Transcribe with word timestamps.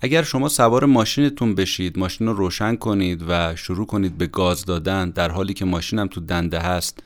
اگر 0.00 0.22
شما 0.22 0.48
سوار 0.48 0.84
ماشینتون 0.84 1.54
بشید 1.54 1.98
ماشین 1.98 2.26
رو 2.26 2.32
روشن 2.32 2.76
کنید 2.76 3.24
و 3.28 3.56
شروع 3.56 3.86
کنید 3.86 4.18
به 4.18 4.26
گاز 4.26 4.64
دادن 4.64 5.10
در 5.10 5.30
حالی 5.30 5.54
که 5.54 5.64
ماشینم 5.64 6.06
تو 6.06 6.20
دنده 6.20 6.58
هست 6.58 7.02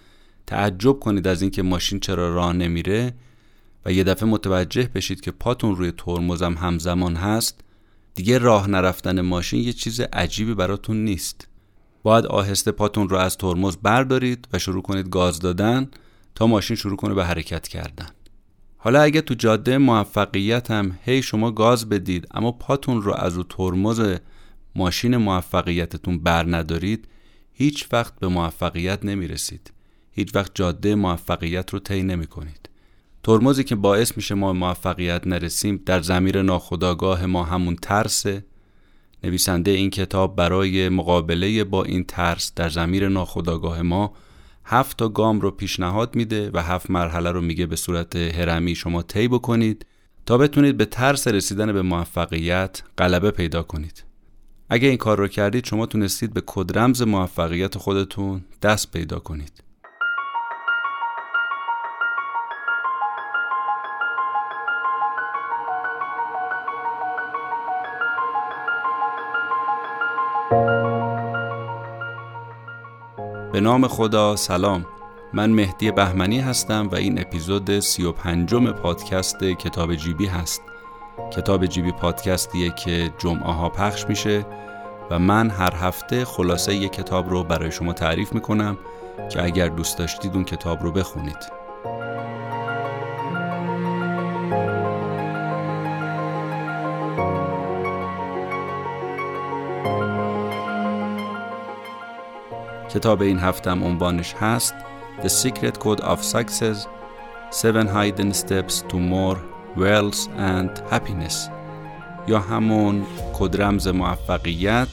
تعجب 0.46 0.92
کنید 0.92 1.26
از 1.26 1.42
اینکه 1.42 1.62
ماشین 1.62 2.00
چرا 2.00 2.34
راه 2.34 2.52
نمیره 2.52 3.14
و 3.84 3.92
یه 3.92 4.04
دفعه 4.04 4.28
متوجه 4.28 4.90
بشید 4.94 5.20
که 5.20 5.30
پاتون 5.30 5.76
روی 5.76 5.92
ترمزم 5.98 6.54
همزمان 6.54 7.16
هست 7.16 7.60
دیگه 8.14 8.38
راه 8.38 8.70
نرفتن 8.70 9.20
ماشین 9.20 9.60
یه 9.60 9.72
چیز 9.72 10.00
عجیبی 10.00 10.54
براتون 10.54 11.04
نیست. 11.04 11.48
باید 12.02 12.26
آهسته 12.26 12.72
پاتون 12.72 13.08
رو 13.08 13.16
از 13.16 13.36
ترمز 13.36 13.76
بردارید 13.82 14.48
و 14.52 14.58
شروع 14.58 14.82
کنید 14.82 15.08
گاز 15.08 15.40
دادن 15.40 15.90
تا 16.34 16.46
ماشین 16.46 16.76
شروع 16.76 16.96
کنه 16.96 17.14
به 17.14 17.24
حرکت 17.24 17.68
کردن. 17.68 18.08
حالا 18.84 19.02
اگه 19.02 19.20
تو 19.20 19.34
جاده 19.34 19.78
موفقیت 19.78 20.70
هم 20.70 20.98
هی 21.04 21.22
شما 21.22 21.50
گاز 21.50 21.88
بدید 21.88 22.28
اما 22.30 22.52
پاتون 22.52 23.02
رو 23.02 23.14
از 23.14 23.34
رو 23.34 23.42
ترمز 23.42 24.18
ماشین 24.76 25.16
موفقیتتون 25.16 26.18
بر 26.18 26.56
ندارید 26.56 27.08
هیچ 27.52 27.88
وقت 27.92 28.18
به 28.20 28.28
موفقیت 28.28 29.04
نمی‌رسید. 29.04 29.72
هیچ 30.12 30.34
وقت 30.34 30.50
جاده 30.54 30.94
موفقیت 30.94 31.70
رو 31.70 31.78
طی 31.78 32.02
نمی 32.02 32.26
کنید 32.26 32.68
ترمزی 33.22 33.64
که 33.64 33.74
باعث 33.74 34.16
میشه 34.16 34.34
ما 34.34 34.52
موفقیت 34.52 35.26
نرسیم 35.26 35.82
در 35.86 36.00
زمیر 36.00 36.42
ناخداگاه 36.42 37.26
ما 37.26 37.44
همون 37.44 37.76
ترسه. 37.76 38.44
نویسنده 39.24 39.70
این 39.70 39.90
کتاب 39.90 40.36
برای 40.36 40.88
مقابله 40.88 41.64
با 41.64 41.84
این 41.84 42.04
ترس 42.04 42.52
در 42.56 42.68
زمیر 42.68 43.08
ناخداگاه 43.08 43.82
ما 43.82 44.12
هفت 44.72 44.96
تا 44.96 45.08
گام 45.08 45.40
رو 45.40 45.50
پیشنهاد 45.50 46.16
میده 46.16 46.50
و 46.54 46.62
هفت 46.62 46.90
مرحله 46.90 47.30
رو 47.30 47.40
میگه 47.40 47.66
به 47.66 47.76
صورت 47.76 48.16
هرمی 48.16 48.74
شما 48.74 49.02
طی 49.02 49.28
بکنید 49.28 49.86
تا 50.26 50.38
بتونید 50.38 50.76
به 50.76 50.84
ترس 50.84 51.28
رسیدن 51.28 51.72
به 51.72 51.82
موفقیت 51.82 52.82
غلبه 52.98 53.30
پیدا 53.30 53.62
کنید. 53.62 54.04
اگه 54.70 54.88
این 54.88 54.96
کار 54.96 55.18
رو 55.18 55.28
کردید 55.28 55.64
شما 55.64 55.86
تونستید 55.86 56.32
به 56.32 56.42
کدرمز 56.46 57.02
موفقیت 57.02 57.78
خودتون 57.78 58.44
دست 58.62 58.92
پیدا 58.92 59.18
کنید. 59.18 59.62
به 73.52 73.60
نام 73.60 73.88
خدا 73.88 74.36
سلام. 74.36 74.86
من 75.32 75.50
مهدی 75.50 75.90
بهمنی 75.90 76.40
هستم 76.40 76.88
و 76.92 76.94
این 76.94 77.20
اپیزود 77.20 77.80
سی 77.80 78.04
و 78.04 78.12
پنجم 78.12 78.72
پادکست 78.72 79.44
کتاب 79.44 79.94
جیبی 79.94 80.26
هست. 80.26 80.62
کتاب 81.32 81.66
جیبی 81.66 81.92
پادکستیه 81.92 82.70
که 82.70 83.10
جمعه 83.18 83.52
ها 83.52 83.68
پخش 83.68 84.08
میشه 84.08 84.46
و 85.10 85.18
من 85.18 85.50
هر 85.50 85.74
هفته 85.74 86.24
خلاصه 86.24 86.74
یک 86.74 86.92
کتاب 86.92 87.30
رو 87.30 87.44
برای 87.44 87.72
شما 87.72 87.92
تعریف 87.92 88.32
می‌کنم 88.32 88.78
که 89.30 89.44
اگر 89.44 89.68
دوست 89.68 89.98
داشتید 89.98 90.34
اون 90.34 90.44
کتاب 90.44 90.82
رو 90.82 90.92
بخونید. 90.92 91.61
کتاب 102.94 103.22
این 103.22 103.38
هفتم 103.38 103.84
عنوانش 103.84 104.34
هست 104.40 104.74
The 105.22 105.28
Secret 105.28 105.78
Code 105.84 106.00
of 106.00 106.18
Success 106.32 106.86
Seven 107.50 107.86
Hidden 107.86 108.32
Steps 108.34 108.74
to 108.88 108.96
More 108.96 109.38
Wealth 109.76 110.28
and 110.38 110.92
Happiness. 110.92 111.50
یا 112.28 112.38
همون 112.38 113.06
کدرمز 113.34 113.88
موفقیت 113.88 114.88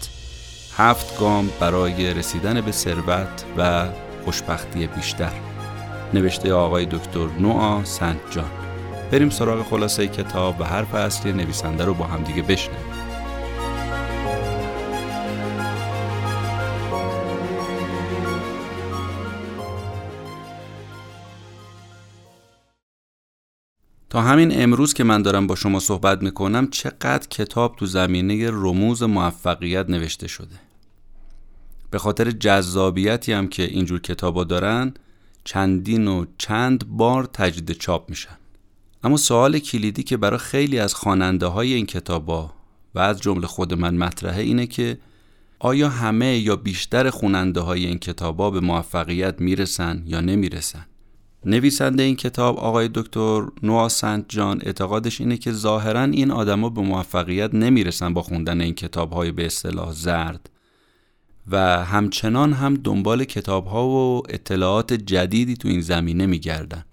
هفت 0.77 1.19
گام 1.19 1.49
برای 1.59 2.13
رسیدن 2.13 2.61
به 2.61 2.71
ثروت 2.71 3.45
و 3.57 3.85
خوشبختی 4.25 4.87
بیشتر. 4.87 5.31
نوشته 6.13 6.53
آقای 6.53 6.85
دکتر 6.85 7.27
نوآ 7.39 7.83
سنت 7.83 8.31
جان 8.31 8.51
بریم 9.11 9.29
سراغ 9.29 9.65
خلاصه 9.65 10.07
کتاب 10.07 10.61
و 10.61 10.63
حرف 10.63 10.95
اصلی 10.95 11.31
نویسنده 11.31 11.85
رو 11.85 11.93
با 11.93 12.05
همدیگه 12.05 12.41
بشنویم. 12.41 12.88
تا 24.09 24.21
همین 24.21 24.63
امروز 24.63 24.93
که 24.93 25.03
من 25.03 25.21
دارم 25.21 25.47
با 25.47 25.55
شما 25.55 25.79
صحبت 25.79 26.21
می‌کنم 26.21 26.67
چقدر 26.69 27.27
کتاب 27.27 27.75
تو 27.75 27.85
زمینه 27.85 28.49
رموز 28.51 29.03
موفقیت 29.03 29.89
نوشته 29.89 30.27
شده. 30.27 30.55
به 31.91 31.99
خاطر 31.99 32.31
جذابیتی 32.31 33.31
هم 33.31 33.47
که 33.47 33.63
اینجور 33.63 34.01
کتابا 34.01 34.43
دارن 34.43 34.93
چندین 35.43 36.07
و 36.07 36.25
چند 36.37 36.87
بار 36.87 37.25
تجدید 37.25 37.77
چاپ 37.77 38.09
میشن. 38.09 38.37
اما 39.03 39.17
سوال 39.17 39.59
کلیدی 39.59 40.03
که 40.03 40.17
برای 40.17 40.39
خیلی 40.39 40.79
از 40.79 40.93
خواننده 40.93 41.45
های 41.45 41.73
این 41.73 41.85
کتابا 41.85 42.53
و 42.95 42.99
از 42.99 43.21
جمله 43.21 43.47
خود 43.47 43.73
من 43.73 43.97
مطرحه 43.97 44.41
اینه 44.41 44.67
که 44.67 44.97
آیا 45.59 45.89
همه 45.89 46.37
یا 46.37 46.55
بیشتر 46.55 47.09
خوننده 47.09 47.59
های 47.59 47.85
این 47.85 47.99
کتابا 47.99 48.51
به 48.51 48.59
موفقیت 48.59 49.41
می‌رسن 49.41 50.03
یا 50.05 50.21
نمی‌رسن؟ 50.21 50.85
نویسنده 51.45 52.03
این 52.03 52.15
کتاب 52.15 52.57
آقای 52.57 52.89
دکتر 52.93 53.47
نوا 53.63 53.89
سنت 53.89 54.25
جان 54.27 54.61
اعتقادش 54.63 55.21
اینه 55.21 55.37
که 55.37 55.51
ظاهرا 55.51 56.03
این 56.03 56.31
آدما 56.31 56.69
به 56.69 56.81
موفقیت 56.81 57.53
نمی‌رسن 57.53 58.13
با 58.13 58.21
خوندن 58.21 58.61
این 58.61 58.75
کتاب 58.75 59.11
های 59.11 59.31
به 59.31 59.45
اصطلاح 59.45 59.91
زرد 59.91 60.49
و 61.51 61.85
همچنان 61.85 62.53
هم 62.53 62.73
دنبال 62.73 63.23
کتاب 63.23 63.65
ها 63.65 63.87
و 63.87 64.23
اطلاعات 64.29 64.93
جدیدی 64.93 65.55
تو 65.55 65.67
این 65.67 65.81
زمینه 65.81 66.25
میگردن 66.25 66.85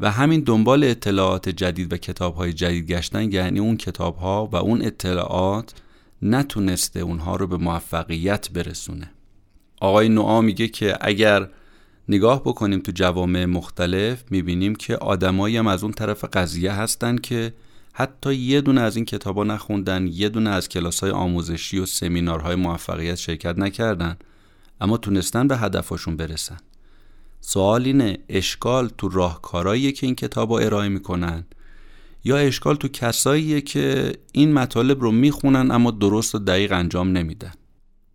و 0.00 0.10
همین 0.10 0.40
دنبال 0.40 0.84
اطلاعات 0.84 1.48
جدید 1.48 1.92
و 1.92 1.96
کتاب 1.96 2.34
های 2.34 2.52
جدید 2.52 2.86
گشتن 2.86 3.32
یعنی 3.32 3.58
اون 3.58 3.76
کتاب 3.76 4.16
ها 4.16 4.48
و 4.52 4.56
اون 4.56 4.82
اطلاعات 4.82 5.74
نتونسته 6.22 7.00
اونها 7.00 7.36
رو 7.36 7.46
به 7.46 7.56
موفقیت 7.56 8.50
برسونه. 8.50 9.10
آقای 9.80 10.08
نوآ 10.08 10.40
میگه 10.40 10.68
که 10.68 10.98
اگر 11.00 11.48
نگاه 12.10 12.42
بکنیم 12.42 12.80
تو 12.80 12.92
جوامع 12.94 13.44
مختلف 13.44 14.24
می‌بینیم 14.30 14.74
که 14.74 14.96
آدمایی 14.96 15.56
هم 15.56 15.66
از 15.66 15.82
اون 15.82 15.92
طرف 15.92 16.24
قضیه 16.24 16.72
هستن 16.72 17.16
که 17.16 17.54
حتی 17.92 18.34
یه 18.34 18.60
دونه 18.60 18.80
از 18.80 18.96
این 18.96 19.04
کتابا 19.04 19.44
نخوندن 19.44 20.06
یه 20.06 20.28
دونه 20.28 20.50
از 20.50 20.68
کلاس 20.68 21.00
های 21.00 21.10
آموزشی 21.10 21.78
و 21.78 21.86
سمینارهای 21.86 22.54
موفقیت 22.54 23.14
شرکت 23.14 23.58
نکردن 23.58 24.16
اما 24.80 24.96
تونستن 24.96 25.48
به 25.48 25.56
هدفشون 25.56 26.16
برسن. 26.16 26.56
سوال 27.40 27.84
اینه 27.84 28.18
اشکال 28.28 28.90
تو 28.98 29.08
راهکارهاییه 29.08 29.92
که 29.92 30.06
این 30.06 30.14
کتابا 30.14 30.58
ارائه 30.58 30.88
می‌کنن؟ 30.88 31.44
یا 32.24 32.36
اشکال 32.36 32.76
تو 32.76 32.88
کساییه 32.88 33.60
که 33.60 34.12
این 34.32 34.52
مطالب 34.52 35.00
رو 35.00 35.12
می‌خونن 35.12 35.70
اما 35.70 35.90
درست 35.90 36.34
و 36.34 36.38
دقیق 36.38 36.72
انجام 36.72 37.08
نمیدن؟ 37.08 37.52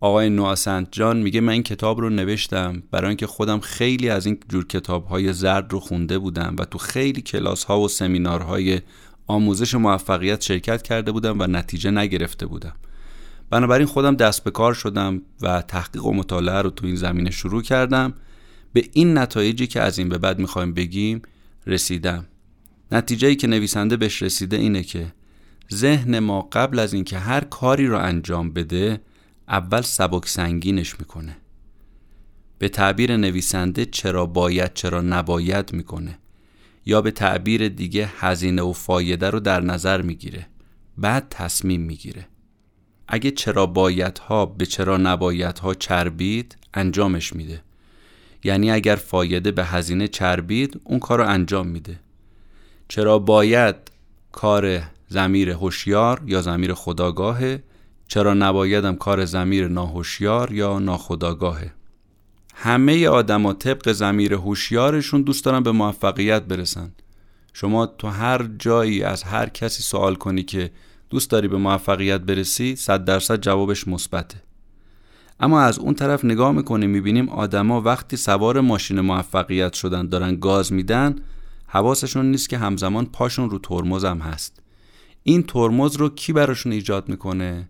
آقای 0.06 0.30
نواسنت 0.30 0.88
جان 0.92 1.16
میگه 1.16 1.40
من 1.40 1.52
این 1.52 1.62
کتاب 1.62 2.00
رو 2.00 2.10
نوشتم 2.10 2.82
برای 2.90 3.08
اینکه 3.08 3.26
خودم 3.26 3.60
خیلی 3.60 4.08
از 4.08 4.26
این 4.26 4.38
جور 4.48 4.66
کتاب 4.66 5.06
های 5.06 5.32
زرد 5.32 5.72
رو 5.72 5.80
خونده 5.80 6.18
بودم 6.18 6.56
و 6.58 6.64
تو 6.64 6.78
خیلی 6.78 7.20
کلاس 7.20 7.64
ها 7.64 7.80
و 7.80 7.88
سمینارهای 7.88 8.80
آموزش 9.26 9.74
موفقیت 9.74 10.42
شرکت 10.42 10.82
کرده 10.82 11.12
بودم 11.12 11.40
و 11.40 11.46
نتیجه 11.46 11.90
نگرفته 11.90 12.46
بودم. 12.46 12.72
بنابراین 13.50 13.86
خودم 13.86 14.16
دست 14.16 14.44
به 14.44 14.50
کار 14.50 14.74
شدم 14.74 15.22
و 15.42 15.62
تحقیق 15.62 16.04
و 16.04 16.12
مطالعه 16.12 16.62
رو 16.62 16.70
تو 16.70 16.86
این 16.86 16.96
زمینه 16.96 17.30
شروع 17.30 17.62
کردم. 17.62 18.14
به 18.72 18.84
این 18.92 19.18
نتایجی 19.18 19.66
که 19.66 19.80
از 19.80 19.98
این 19.98 20.08
به 20.08 20.18
بعد 20.18 20.38
می‌خوایم 20.38 20.74
بگیم 20.74 21.22
رسیدم. 21.66 22.26
نتیجه 22.92 23.34
که 23.34 23.46
نویسنده 23.46 23.96
بهش 23.96 24.22
رسیده 24.22 24.56
اینه 24.56 24.82
که 24.82 25.06
ذهن 25.74 26.18
ما 26.18 26.48
قبل 26.52 26.78
از 26.78 26.94
اینکه 26.94 27.18
هر 27.18 27.40
کاری 27.40 27.86
رو 27.86 27.98
انجام 27.98 28.50
بده 28.50 29.00
اول 29.48 29.80
سبک 29.80 30.28
سنگینش 30.28 31.00
می‌کنه. 31.00 31.36
به 32.58 32.68
تعبیر 32.68 33.16
نویسنده 33.16 33.84
چرا 33.84 34.26
باید 34.26 34.74
چرا 34.74 35.00
نباید 35.00 35.72
می‌کنه. 35.72 36.18
یا 36.86 37.02
به 37.02 37.10
تعبیر 37.10 37.68
دیگه 37.68 38.10
هزینه 38.18 38.62
و 38.62 38.72
فایده 38.72 39.30
رو 39.30 39.40
در 39.40 39.60
نظر 39.60 40.02
می‌گیره. 40.02 40.46
بعد 40.98 41.26
تصمیم 41.30 41.80
می‌گیره. 41.80 42.26
اگه 43.08 43.30
چرا 43.30 43.66
باید 43.66 44.18
ها 44.18 44.46
به 44.46 44.66
چرا 44.66 44.96
نباید 44.96 45.58
ها 45.58 45.74
چربید 45.74 46.56
انجامش 46.74 47.32
میده. 47.32 47.62
یعنی 48.44 48.70
اگر 48.70 48.96
فایده 48.96 49.50
به 49.50 49.64
هزینه 49.64 50.08
چربید 50.08 50.80
اون 50.84 50.98
کار 50.98 51.18
رو 51.18 51.28
انجام 51.28 51.66
میده. 51.66 52.00
چرا 52.88 53.18
باید 53.18 53.76
کار 54.32 54.82
زمیر 55.08 55.50
هوشیار 55.50 56.22
یا 56.26 56.42
زمیر 56.42 56.74
خداگاهه 56.74 57.62
چرا 58.08 58.34
نبایدم 58.34 58.96
کار 58.96 59.24
زمیر 59.24 59.68
ناهوشیار 59.68 60.52
یا 60.52 60.78
ناخداگاهه 60.78 61.72
همه 62.54 63.08
آدما 63.08 63.52
طبق 63.52 63.92
زمیر 63.92 64.34
هوشیارشون 64.34 65.22
دوست 65.22 65.44
دارن 65.44 65.62
به 65.62 65.72
موفقیت 65.72 66.42
برسن. 66.42 66.92
شما 67.52 67.86
تو 67.86 68.08
هر 68.08 68.48
جایی 68.58 69.02
از 69.02 69.22
هر 69.22 69.48
کسی 69.48 69.82
سوال 69.82 70.14
کنی 70.14 70.42
که 70.42 70.70
دوست 71.10 71.30
داری 71.30 71.48
به 71.48 71.56
موفقیت 71.56 72.20
برسی 72.20 72.76
صد 72.76 73.04
درصد 73.04 73.40
جوابش 73.40 73.88
مثبته. 73.88 74.42
اما 75.40 75.60
از 75.60 75.78
اون 75.78 75.94
طرف 75.94 76.24
نگاه 76.24 76.52
می‌کنیم 76.52 76.90
می‌بینیم 76.90 77.28
آدما 77.28 77.80
وقتی 77.80 78.16
سوار 78.16 78.60
ماشین 78.60 79.00
موفقیت 79.00 79.72
شدن 79.72 80.08
دارن 80.08 80.36
گاز 80.40 80.72
میدن 80.72 81.16
حواسشون 81.66 82.30
نیست 82.30 82.48
که 82.48 82.58
همزمان 82.58 83.06
پاشون 83.06 83.50
رو 83.50 83.58
ترمز 83.58 84.04
هم 84.04 84.18
هست. 84.18 84.62
این 85.22 85.42
ترمز 85.42 85.96
رو 85.96 86.08
کی 86.08 86.32
براشون 86.32 86.72
ایجاد 86.72 87.08
می‌کنه؟ 87.08 87.68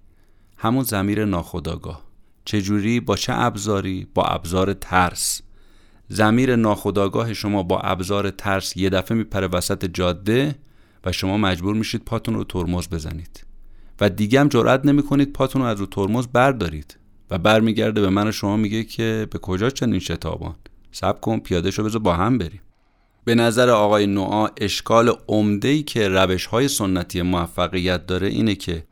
همون 0.57 0.85
زمیر 0.85 1.25
ناخداگاه 1.25 2.03
چجوری؟ 2.45 3.01
با 3.01 3.17
چه 3.17 3.33
ابزاری؟ 3.37 4.07
با 4.15 4.25
ابزار 4.25 4.73
ترس. 4.73 5.41
زمیر 6.09 6.57
ناخداگاه 6.57 7.35
شما 7.35 7.63
با 7.63 7.81
ابزار 7.81 8.31
ترس 8.31 8.77
یه 8.77 8.91
دفعه 8.91 9.17
میپره 9.19 9.47
وسط 9.47 9.85
جاده 9.85 10.55
و 11.05 11.13
شما 11.13 11.37
مجبور 11.37 11.75
میشید 11.75 12.05
پاتون 12.05 12.35
رو 12.35 12.45
ترمز 12.45 12.89
بزنید. 12.89 13.47
و 14.01 14.11
دیگه 14.11 14.41
هم 14.41 14.49
جرأت 14.49 14.85
نمی‌کنید 14.85 15.33
پاتون 15.33 15.63
رو 15.63 15.69
از 15.69 15.81
رو 15.81 15.87
ترمز 15.87 16.27
بردارید. 16.27 16.99
و 17.31 17.39
برمیگرده 17.39 18.01
به 18.01 18.09
من 18.09 18.29
و 18.29 18.33
شما 18.33 18.57
میگه 18.57 18.85
که 18.85 19.27
به 19.31 19.39
کجا 19.39 19.71
چنین 19.71 19.99
شتابان؟ 19.99 20.55
سب 20.93 21.21
کن 21.21 21.39
پیاده 21.39 21.71
شو 21.71 21.85
بذار 21.85 22.01
با 22.01 22.15
هم 22.15 22.39
بریم. 22.39 22.61
به 23.25 23.35
نظر 23.35 23.71
آقای 23.71 24.07
نوعا 24.07 24.49
اشکال 24.57 25.13
عمده 25.29 25.69
ای 25.69 25.83
که 25.83 26.09
روش 26.09 26.47
های 26.47 26.69
سنتی 26.69 27.23
موفقیت 27.23 28.07
داره 28.07 28.29
اینه 28.29 28.55
که 28.55 28.85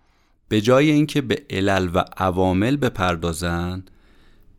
به 0.49 0.61
جای 0.61 0.91
اینکه 0.91 1.21
به 1.21 1.43
علل 1.51 1.89
و 1.95 2.05
عوامل 2.17 2.77
بپردازن 2.77 3.85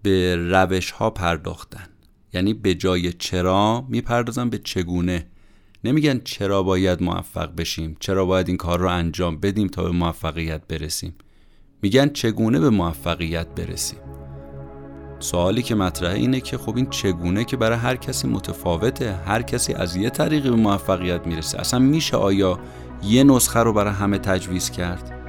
به 0.02 0.36
روش 0.36 0.92
ها 0.92 1.10
پرداختن. 1.10 1.88
یعنی 2.34 2.54
به 2.54 2.76
جای 2.76 3.14
چرا 3.14 3.86
می‌پردازن 3.90 4.50
به 4.50 4.58
چگونه. 4.58 5.28
نمیگن 5.84 6.22
چرا 6.24 6.64
باید 6.64 7.04
موفق 7.04 7.56
بشیم 7.56 7.98
چرا 8.00 8.26
باید 8.26 8.48
این 8.48 8.58
کار 8.58 8.80
رو 8.80 8.90
انجام 8.90 9.38
بدیم 9.40 9.68
تا 9.68 9.84
به 9.84 9.92
موفقیت 9.92 10.68
برسیم. 10.68 11.16
میگن 11.82 12.10
چگونه 12.10 12.60
به 12.60 12.70
موفقیت 12.70 13.48
برسیم. 13.48 14.00
سوالی 15.20 15.62
که 15.62 15.76
مطرحه 15.76 16.16
اینه 16.16 16.42
که 16.42 16.58
خب 16.58 16.76
این 16.76 16.90
چگونه 16.90 17.46
که 17.46 17.58
برای 17.58 17.78
هر 17.78 17.96
کسی 17.96 18.28
متفاوته 18.28 19.16
هر 19.26 19.42
کسی 19.42 19.74
از 19.74 19.96
یه 19.96 20.10
طریقی 20.10 20.50
به 20.50 20.56
موفقیت 20.56 21.28
می‌رسه. 21.28 21.60
اصلا 21.60 21.80
میشه 21.80 22.18
آیا 22.18 22.60
یه 23.04 23.24
نسخه 23.24 23.60
رو 23.60 23.74
برای 23.74 23.94
همه 23.94 24.18
تجویز 24.18 24.70
کرد؟ 24.70 25.25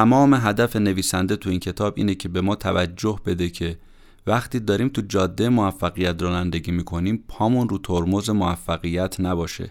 تمام 0.00 0.34
هدف 0.34 0.76
نویسنده 0.76 1.36
تو 1.36 1.50
این 1.50 1.60
کتاب 1.60 1.94
اینه 1.96 2.14
که 2.14 2.28
به 2.28 2.40
ما 2.40 2.54
توجه 2.54 3.20
بده 3.26 3.48
که 3.48 3.78
وقتی 4.26 4.60
داریم 4.60 4.88
تو 4.88 5.02
جاده 5.08 5.48
موفقیت 5.48 6.22
رانندگی 6.22 6.72
می‌کنیم 6.72 7.24
پامون 7.28 7.68
رو 7.68 7.78
ترمز 7.78 8.30
موفقیت 8.30 9.20
نباشه. 9.20 9.70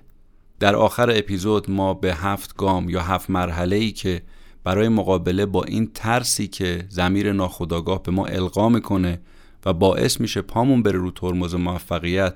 در 0.60 0.76
آخر 0.76 1.10
اپیزود 1.16 1.72
ما 1.72 1.94
به 1.94 2.16
هفت 2.16 2.56
گام 2.56 2.90
یا 2.90 3.02
هفت 3.02 3.30
مرحله 3.30 3.76
ای 3.76 3.92
که 3.92 4.22
برای 4.64 4.90
مقابله 4.90 5.46
با 5.46 5.64
این 5.64 5.92
ترسی 5.94 6.48
که 6.48 6.86
زمیر 6.90 7.32
ناخداگاه 7.34 8.04
به 8.04 8.12
ما 8.12 8.26
القا 8.26 8.70
می‌کنه 8.70 9.22
و 9.66 9.74
باعث 9.74 10.22
میشه 10.22 10.42
پامون 10.42 10.84
بره 10.84 10.98
رو 11.00 11.12
ترمز 11.12 11.56
موفقیت 11.56 12.34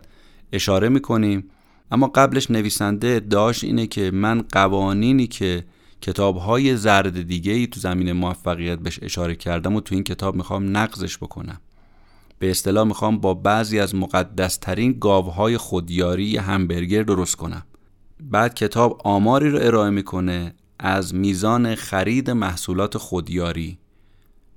اشاره 0.51 0.89
می‌کنیم. 0.89 1.49
اما 1.91 2.07
قبلش 2.07 2.51
نویسنده 2.51 3.07
ادعاش 3.07 3.63
اینه 3.63 3.87
که 3.87 4.11
من 4.11 4.41
قوانینی 4.51 5.27
که 5.27 5.63
کتاب 6.03 6.37
های 6.37 6.77
زرد 6.77 7.21
دیگه 7.21 7.53
ای 7.53 7.67
تو 7.67 7.79
زمین 7.79 8.11
موفقیت 8.11 8.79
بهش 8.79 8.99
اشاره 9.01 9.35
کردم 9.35 9.75
و 9.75 9.81
تو 9.81 9.95
این 9.95 10.03
کتاب 10.03 10.35
می‌خوام 10.35 10.77
نقضش 10.77 11.17
بکنم. 11.17 11.61
به 12.39 12.51
اصطلاح 12.51 12.87
می‌خوام 12.87 13.17
با 13.17 13.33
بعضی 13.33 13.79
از 13.79 13.95
مقدسترین 13.95 14.97
گاوهای 14.99 15.57
خودیاری 15.57 16.37
همبرگر 16.37 17.03
درست 17.03 17.35
کنم. 17.35 17.63
بعد 18.19 18.53
کتاب 18.53 19.01
آماری 19.03 19.49
رو 19.49 19.59
ارائه 19.61 19.89
می‌کنه 19.89 20.53
از 20.79 21.15
میزان 21.15 21.75
خرید 21.75 22.29
محصولات 22.29 22.97
خودیاری. 22.97 23.77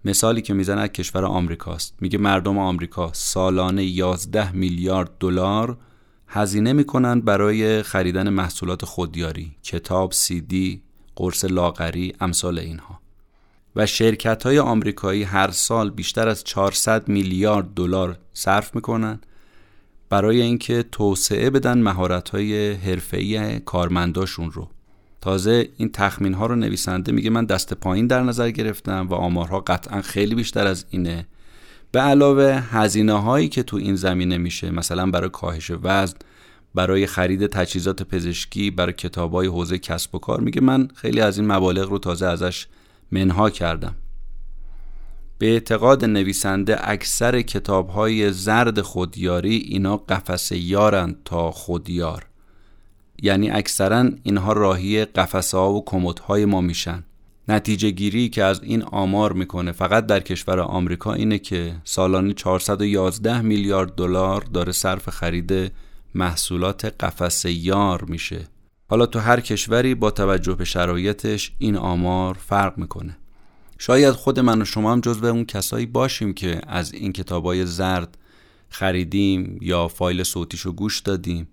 مثالی 0.04 0.42
که 0.42 0.54
می‌زنه 0.54 0.80
از 0.80 0.88
کشور 0.88 1.24
آمریکاست. 1.24 1.94
میگه 2.00 2.18
مردم 2.18 2.58
آمریکا 2.58 3.10
سالانه 3.12 3.84
11 3.84 4.52
میلیارد 4.52 5.10
دلار 5.20 5.78
هزینه 6.28 6.72
می‌کنند 6.72 7.24
برای 7.24 7.82
خریدن 7.82 8.28
محصولات 8.28 8.84
خودیاری. 8.84 9.56
کتاب، 9.62 10.12
سی 10.12 10.40
دی، 10.40 10.82
قرص 11.16 11.44
لاغری 11.44 12.14
امثال 12.20 12.58
اینها. 12.58 13.00
و 13.76 13.86
شرکت 13.86 14.42
های 14.42 14.58
آمریکایی 14.58 15.22
هر 15.22 15.50
سال 15.50 15.90
بیشتر 15.90 16.28
از 16.28 16.44
400 16.44 17.08
میلیارد 17.08 17.74
دلار 17.74 18.18
صرف 18.32 18.74
می‌کنن 18.74 19.20
برای 20.08 20.42
اینکه 20.42 20.84
توسعه 20.92 21.50
بدن 21.50 21.78
مهارت 21.78 22.28
های 22.28 22.72
حرفه‌ای 22.72 23.60
کارمنداشون 23.60 24.50
رو. 24.50 24.68
تازه 25.20 25.68
این 25.76 25.92
تخمین 25.92 26.34
ها 26.34 26.46
رو 26.46 26.56
نویسنده 26.56 27.12
میگه 27.12 27.30
من 27.30 27.44
دست 27.44 27.74
پایین 27.74 28.06
در 28.06 28.22
نظر 28.22 28.50
گرفتم 28.50 29.06
و 29.10 29.14
آمارها 29.14 29.60
قطعا 29.60 30.02
خیلی 30.02 30.34
بیشتر 30.34 30.66
از 30.66 30.84
اینه. 30.90 31.26
به 31.92 32.00
علاوه 32.00 32.62
هزینه 32.70 33.20
هایی 33.20 33.48
که 33.48 33.62
تو 33.62 33.76
این 33.76 33.96
زمینه 33.96 34.38
میشه 34.38 34.70
مثلا 34.70 35.10
برای 35.10 35.30
کاهش 35.30 35.70
وزن 35.82 36.16
برای 36.76 37.06
خرید 37.06 37.46
تجهیزات 37.46 38.02
پزشکی 38.02 38.70
برای 38.70 38.92
کتابای 38.92 39.46
حوزه 39.46 39.78
کسب 39.78 40.14
و 40.14 40.18
کار. 40.18 40.40
میگه 40.40 40.60
من 40.60 40.88
خیلی 40.94 41.20
از 41.20 41.38
این 41.38 41.52
مبالغ 41.52 41.90
رو 41.90 41.98
تازه 41.98 42.26
ازش 42.26 42.66
منها 43.10 43.50
کردم. 43.50 43.94
به 45.38 45.46
اعتقاد 45.46 46.04
نویسنده 46.04 46.90
اکثر 46.90 47.42
کتابهای 47.42 48.32
زرد 48.32 48.80
خودیاری 48.80 49.56
اینا 49.56 49.96
قفس 49.96 50.52
یارند 50.52 51.16
تا 51.24 51.50
خودیار. 51.50 52.26
یعنی 53.22 53.50
اکثرا 53.50 54.10
اینها 54.22 54.52
راهی 54.52 55.04
قفسه 55.04 55.58
ها 55.58 55.72
و 55.72 55.84
کمدهای 55.84 56.44
ما 56.44 56.60
میشن. 56.60 57.04
نتیجه 57.48 57.90
گیری 57.90 58.28
که 58.28 58.44
از 58.44 58.62
این 58.62 58.82
آمار 58.82 59.32
می‌کنه 59.32 59.72
فقط 59.72 60.06
در 60.06 60.20
کشور 60.20 60.60
آمریکا 60.60 61.12
اینه 61.12 61.38
که 61.38 61.74
سالانه 61.84 62.32
411 62.32 63.40
میلیارد 63.40 63.94
دلار 63.94 64.40
داره 64.40 64.72
صرف 64.72 65.08
خرید 65.08 65.72
محصولات 66.16 66.84
قفس 66.84 67.44
یار 67.44 68.04
میشه. 68.04 68.48
حالا 68.88 69.06
تو 69.06 69.18
هر 69.18 69.40
کشوری 69.40 69.94
با 69.94 70.10
توجه 70.10 70.54
به 70.54 70.64
شرایطش 70.64 71.52
این 71.58 71.76
آمار 71.76 72.34
فرق 72.34 72.78
می‌کنه. 72.78 73.16
شاید 73.78 74.14
خود 74.14 74.40
من 74.40 74.62
و 74.62 74.64
شما 74.64 74.92
هم 74.92 75.00
جزو 75.00 75.26
اون 75.26 75.44
کسایی 75.44 75.86
باشیم 75.86 76.34
که 76.34 76.60
از 76.66 76.92
این 76.92 77.12
کتابای 77.12 77.66
زرد 77.66 78.18
خریدیم 78.68 79.58
یا 79.60 79.88
فایل 79.88 80.22
صوتیشو 80.22 80.72
گوش 80.72 81.00
دادیم. 81.00 81.48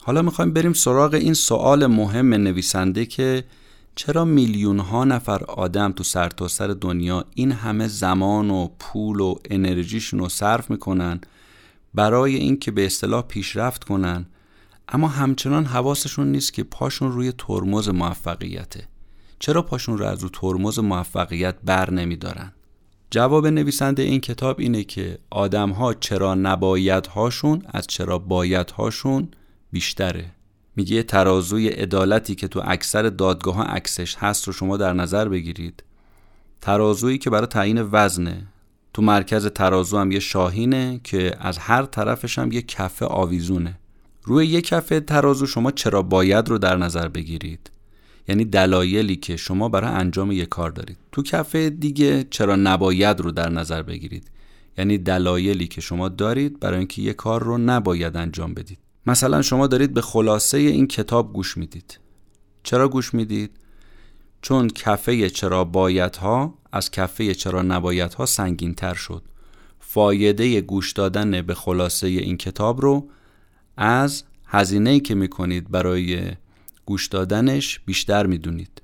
حالا 0.00 0.22
می‌خوایم 0.22 0.52
بریم 0.52 0.72
سراغ 0.72 1.14
این 1.14 1.34
سوال 1.34 1.86
مهم 1.86 2.34
نویسنده 2.34 3.06
که 3.06 3.44
چرا 3.96 4.24
میلیون 4.24 4.78
ها 4.78 5.04
نفر 5.04 5.44
آدم 5.44 5.92
تو 5.92 6.04
سرتاسر 6.04 6.66
سر 6.66 6.72
دنیا 6.72 7.24
این 7.34 7.52
همه 7.52 7.88
زمان 7.88 8.50
و 8.50 8.68
پول 8.78 9.20
و 9.20 9.34
انرژیشون 9.50 10.20
رو 10.20 10.28
صرف 10.28 10.70
می‌کنن 10.70 11.20
برای 11.94 12.34
اینکه 12.34 12.70
به 12.70 12.86
اصطلاح 12.86 13.22
پیشرفت 13.22 13.84
کنن 13.84 14.26
اما 14.88 15.08
همچنان 15.08 15.64
حواسشون 15.64 16.32
نیست 16.32 16.52
که 16.52 16.62
پاشون 16.62 17.12
روی 17.12 17.32
ترمز 17.38 17.88
موفقیته. 17.88 18.88
چرا 19.38 19.62
پاشون 19.62 19.98
رو 19.98 20.06
از 20.06 20.22
رو 20.22 20.28
ترمز 20.28 20.78
موفقیت 20.78 21.54
بر 21.64 21.90
نمیدارن؟ 21.90 22.52
جواب 23.10 23.46
نویسنده 23.46 24.02
این 24.02 24.20
کتاب 24.20 24.60
اینه 24.60 24.84
که 24.84 25.18
آدمها 25.30 25.94
چرا 25.94 26.34
نبایدهاشون 26.34 27.62
از 27.66 27.86
چرا 27.86 28.18
بایدهاشون 28.18 29.28
بیشتره. 29.72 30.30
میگه 30.76 31.02
ترازوی 31.02 31.68
عدالتی 31.68 32.34
که 32.34 32.48
تو 32.48 32.62
اکثر 32.64 33.02
دادگاه 33.02 33.54
ها 33.54 33.62
عکسش 33.62 34.16
هست 34.16 34.46
رو 34.46 34.52
شما 34.52 34.76
در 34.76 34.92
نظر 34.92 35.28
بگیرید. 35.28 35.84
ترازویی 36.60 37.18
که 37.18 37.30
برای 37.30 37.46
تعیین 37.46 37.88
وزنه. 37.92 38.46
تو 38.94 39.02
مرکز 39.02 39.46
ترازو 39.46 39.98
هم 39.98 40.12
یه 40.12 40.20
شاهینه 40.20 41.00
که 41.04 41.36
از 41.40 41.58
هر 41.58 41.82
طرفش 41.82 42.38
هم 42.38 42.52
یه 42.52 42.62
کفه 42.62 43.06
آویزونه. 43.06 43.78
روی 44.22 44.46
یه 44.46 44.60
کفه 44.60 45.00
ترازو 45.00 45.46
شما 45.46 45.70
چرا 45.70 46.02
باید 46.02 46.48
رو 46.48 46.58
در 46.58 46.76
نظر 46.76 47.08
بگیرید؟ 47.08 47.70
یعنی 48.28 48.44
دلایلی 48.44 49.16
که 49.16 49.36
شما 49.36 49.68
برای 49.68 49.90
انجام 49.90 50.32
یه 50.32 50.46
کار 50.46 50.70
دارید. 50.70 50.96
تو 51.12 51.22
کفه 51.22 51.70
دیگه 51.70 52.26
چرا 52.30 52.56
نباید 52.56 53.20
رو 53.20 53.30
در 53.30 53.48
نظر 53.48 53.82
بگیرید؟ 53.82 54.30
یعنی 54.78 54.98
دلایلی 54.98 55.66
که 55.66 55.80
شما 55.80 56.08
دارید 56.08 56.60
برای 56.60 56.78
اینکه 56.78 57.02
یه 57.02 57.12
کار 57.12 57.42
رو 57.42 57.58
نباید 57.58 58.16
انجام 58.16 58.54
بدید. 58.54 58.78
مثلا 59.06 59.42
شما 59.42 59.66
دارید 59.66 59.94
به 59.94 60.00
خلاصه 60.00 60.58
این 60.58 60.86
کتاب 60.86 61.32
گوش 61.32 61.56
می‌دید. 61.56 61.98
چرا 62.62 62.88
گوش 62.88 63.14
می‌دید؟ 63.14 63.50
چون 64.44 64.68
کفه 64.68 65.30
چرا 65.30 65.64
باید 65.64 66.16
ها 66.16 66.54
از 66.72 66.90
کفه 66.90 67.34
چرا 67.34 67.62
نباید 67.62 68.14
ها 68.14 68.26
سنگین 68.26 68.74
تر 68.74 68.94
شد. 68.94 69.22
فایده 69.80 70.60
گوش 70.60 70.92
دادن 70.92 71.42
به 71.42 71.54
خلاصه 71.54 72.06
این 72.06 72.36
کتاب 72.36 72.80
رو 72.80 73.08
از 73.76 74.24
هزینه 74.46 75.00
که 75.00 75.14
می‌کنید 75.14 75.70
برای 75.70 76.22
گوش 76.86 77.06
دادنش 77.08 77.80
بیشتر 77.86 78.26
می‌دونید. 78.26 78.82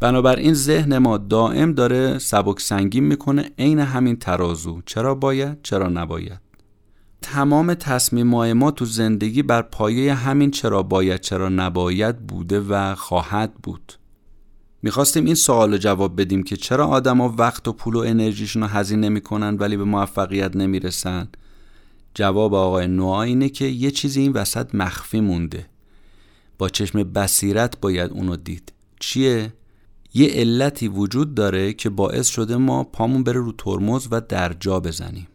بنابراین 0.00 0.54
ذهن 0.54 0.98
ما 0.98 1.18
دائم 1.18 1.72
داره 1.72 2.18
سبک 2.18 2.60
سنگین 2.60 3.04
می‌کنه 3.04 3.50
عین 3.58 3.78
همین 3.78 4.16
ترازو 4.16 4.82
چرا 4.86 5.14
باید 5.14 5.58
چرا 5.62 5.88
نباید. 5.88 6.40
تمام 7.22 7.74
تصمیم 7.74 8.52
ما 8.52 8.70
تو 8.70 8.84
زندگی 8.84 9.42
بر 9.42 9.62
پایه 9.62 10.14
همین 10.14 10.50
چرا 10.50 10.82
باید 10.82 11.20
چرا 11.20 11.48
نباید 11.48 12.26
بوده 12.26 12.60
و 12.60 12.94
خواهد 12.94 13.54
بود. 13.54 13.92
می‌خواستیم 14.82 15.24
این 15.24 15.34
سوال 15.34 15.78
جواب 15.78 16.20
بدیم 16.20 16.42
که 16.42 16.56
چرا 16.56 16.86
آدما 16.86 17.34
وقت 17.38 17.68
و 17.68 17.72
پول 17.72 17.94
و 17.94 17.98
انرژیشون 17.98 18.62
رو 18.62 18.68
هزینه 18.68 19.08
می‌کنن 19.08 19.56
ولی 19.56 19.76
به 19.76 19.84
موفقیت 19.84 20.56
نمی‌رسن؟ 20.56 21.28
جواب 22.14 22.54
آقای 22.54 22.86
نوآ 22.86 23.22
اینه 23.22 23.48
که 23.48 23.64
یه 23.64 23.90
چیزی 23.90 24.20
این 24.20 24.32
وسط 24.32 24.74
مخفی 24.74 25.20
مونده. 25.20 25.66
با 26.58 26.68
چشم 26.68 27.02
بصیرت 27.02 27.80
باید 27.80 28.10
اونو 28.10 28.36
دید. 28.36 28.72
چیه؟ 29.00 29.52
یه 30.14 30.28
علتی 30.28 30.88
وجود 30.88 31.34
داره 31.34 31.72
که 31.72 31.90
باعث 31.90 32.28
شده 32.28 32.56
ما 32.56 32.84
پامون 32.84 33.24
بره 33.24 33.40
رو 33.40 33.52
ترمز 33.52 34.08
و 34.10 34.20
در 34.20 34.52
جا 34.52 34.80
بزنیم. 34.80 35.26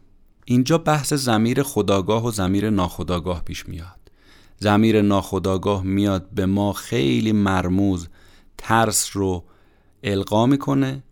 اینجا 0.44 0.78
بحث 0.78 1.12
زمیر 1.12 1.62
خداگاه 1.62 2.26
و 2.26 2.30
زمیر 2.30 2.70
ناخداگاه 2.70 3.44
پیش 3.44 3.68
میاد. 3.68 4.10
زمیر 4.58 5.02
ناخداگاه 5.02 5.82
میاد 5.82 6.30
به 6.30 6.46
ما 6.46 6.72
خیلی 6.72 7.32
مرموز 7.32 8.08
ترس 8.58 9.10
رو 9.16 9.44
القا 10.02 10.46
می‌کنه 10.46 11.02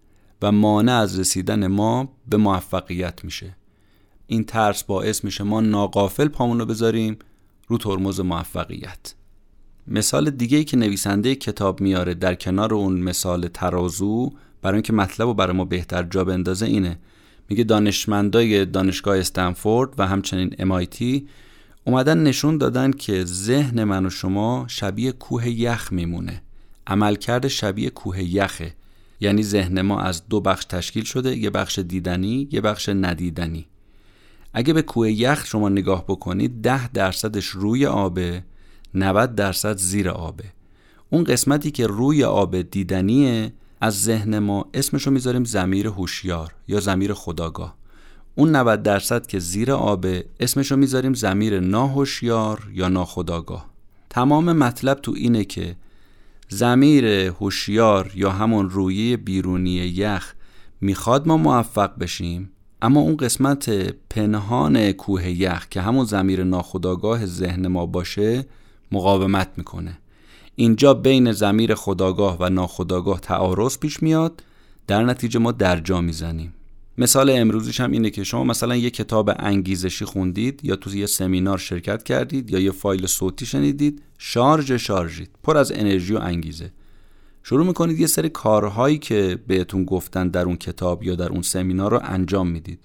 و 0.43 0.53
مانع 0.53 0.93
از 0.93 1.21
رسیدن 1.21 1.67
ما 1.67 2.13
به 2.29 2.37
موفقیت 2.37 3.25
میشه. 3.25 3.57
این 4.27 4.45
ترس 4.45 4.85
باعث 4.85 5.25
میشه 5.25 5.45
ما 5.45 5.61
ناقافل 5.61 6.29
پامون 6.29 6.59
رو 6.59 6.67
بذاریم 6.67 7.19
رو 7.69 7.79
ترمز 7.79 8.21
موفقیت. 8.21 9.15
مثال 9.87 10.31
دیگه 10.31 10.59
ای 10.59 10.65
که 10.65 10.77
نویسنده 10.77 11.35
کتاب 11.35 11.81
میاره 11.81 12.15
در 12.15 12.35
کنار 12.35 12.75
اون 12.75 13.01
مثال 13.01 13.49
ترازو 13.49 14.33
برای 14.63 14.75
اینکه 14.75 14.93
مطلب 14.93 15.27
رو 15.29 15.35
برای 15.35 15.57
ما 15.57 15.65
بهتر 15.65 16.03
جا 16.03 16.25
بندازه 16.25 16.67
اینه. 16.67 16.99
میگه 17.49 17.65
دانشمندای 17.65 18.65
دانشگاه 18.65 19.19
استنفورد 19.19 19.95
و 19.99 20.07
همچنین 20.07 20.51
MIT 20.51 21.23
اومدن 21.85 22.23
نشون 22.23 22.59
دادن 22.59 22.91
که 22.91 23.25
ذهن 23.25 23.85
من 23.85 24.07
و 24.07 24.11
شما 24.11 24.65
شبیه 24.69 25.13
کوه 25.13 25.49
یخ 25.49 25.93
میمونه. 25.93 26.43
عملکرد 26.87 27.49
شبیه 27.49 27.91
کوه 27.91 28.23
یخه. 28.23 28.75
یعنی 29.21 29.43
ذهن 29.43 29.83
ما 29.83 30.01
از 30.01 30.29
دو 30.29 30.41
بخش 30.41 30.65
تشکیل 30.65 31.05
شده 31.05 31.37
یه 31.37 31.51
بخش 31.51 31.79
دیدنی 31.79 32.49
یه 32.53 32.61
بخش 32.61 32.89
ندیدنی. 32.89 33.67
اگه 34.55 34.73
به 34.73 34.83
کوه 34.83 35.11
یخ 35.11 35.47
شما 35.47 35.69
نگاه 35.69 36.05
بکنید 36.05 36.63
ده 36.63 36.89
درصدش 36.89 37.47
روی 37.47 37.87
آبه 37.87 38.45
90 38.95 39.35
درصد 39.35 39.77
زیر 39.77 40.09
آبه. 40.09 40.45
اون 41.11 41.25
قسمتی 41.25 41.71
که 41.71 41.87
روی 41.87 42.25
آب 42.25 42.63
دیدنیه 42.63 43.53
از 43.81 44.03
ذهن 44.03 44.39
ما 44.39 44.67
اسمشو 44.75 45.11
می‌ذاریم 45.11 45.45
زمیر 45.45 45.87
هوشیار 45.87 46.55
یا 46.69 46.81
زمیر 46.81 47.13
خداگاه. 47.13 47.77
اون 48.35 48.57
90 48.57 48.83
درصد 48.83 49.27
که 49.27 49.39
زیر 49.39 49.73
آبه 49.73 50.25
اسمشو 50.41 50.77
می‌ذاریم 50.77 51.15
زمیر 51.15 51.61
ناهوشیار 51.61 52.69
یا 52.73 52.89
ناخداگاه. 52.89 53.71
تمام 54.11 54.53
مطلب 54.53 55.01
تو 55.01 55.13
اینه 55.17 55.45
که 55.45 55.77
زمیر 56.49 57.05
هوشیار 57.07 58.13
یا 58.15 58.31
همون 58.31 58.71
رویه 58.71 59.17
بیرونی 59.17 59.71
یخ 59.71 60.35
می‌خواد 60.81 61.29
ما 61.29 61.37
موفق 61.37 61.99
بشیم؟ 61.99 62.51
اما 62.83 63.01
اون 63.01 63.17
قسمت 63.17 63.71
پنهان 64.11 64.93
کوه 64.93 65.29
یخ 65.29 65.69
که 65.69 65.81
همون 65.81 66.05
زمیر 66.05 66.45
ناخداگاه 66.45 67.27
ذهن 67.27 67.67
ما 67.67 67.87
باشه 67.87 68.47
مقاومت 68.93 69.49
می‌کنه. 69.57 69.99
اینجا 70.57 70.95
بین 70.95 71.33
زمیر 71.33 71.75
خداگاه 71.75 72.37
و 72.41 72.49
ناخداگاه 72.49 73.21
تعارض 73.21 73.79
پیش 73.79 74.03
میاد 74.03 74.43
در 74.87 75.05
نتیجه 75.05 75.39
ما 75.39 75.53
درجا 75.53 76.01
می‌زنیم. 76.01 76.55
مثال 76.99 77.31
امروزیش 77.31 77.81
هم 77.81 77.91
اینه 77.91 78.11
که 78.11 78.25
شما 78.25 78.45
مثلا 78.45 78.77
یه 78.77 78.91
کتاب 78.91 79.31
انگیزشی 79.39 80.05
خوندید 80.05 80.61
یا 80.63 80.77
تو 80.77 80.97
یه 80.97 81.07
سمینار 81.07 81.59
شرکت 81.59 82.03
کردید 82.03 82.51
یا 82.51 82.59
یه 82.59 82.71
فایل 82.71 83.07
صوتی 83.07 83.47
شنیدید 83.47 84.03
شارژ 84.19 84.73
شارژید 84.73 85.31
پر 85.43 85.57
از 85.57 85.73
انرژی 85.73 86.15
و 86.15 86.19
انگیزه. 86.19 86.73
شروع 87.43 87.67
می‌کنید 87.67 88.01
یه 88.01 88.07
سری 88.07 88.29
کارهایی 88.29 88.99
که 88.99 89.39
بهتون 89.47 89.85
گفتن 89.85 90.29
در 90.29 90.45
اون 90.45 90.57
کتاب 90.57 91.03
یا 91.03 91.15
در 91.15 91.29
اون 91.29 91.43
سمینار 91.43 91.91
رو 91.91 92.01
انجام 92.05 92.49
می‌دید. 92.49 92.81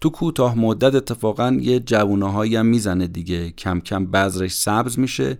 تو 0.00 0.10
کوتاه 0.10 0.58
مدت 0.58 0.94
اتفاقا 0.94 1.58
یه 1.60 1.80
جوونه 1.80 2.58
هم 2.58 2.66
می‌زنه 2.66 3.06
دیگه. 3.06 3.50
کم 3.50 3.80
کم 3.80 4.06
بذرش 4.06 4.52
سبز 4.52 4.98
میشه 4.98 5.38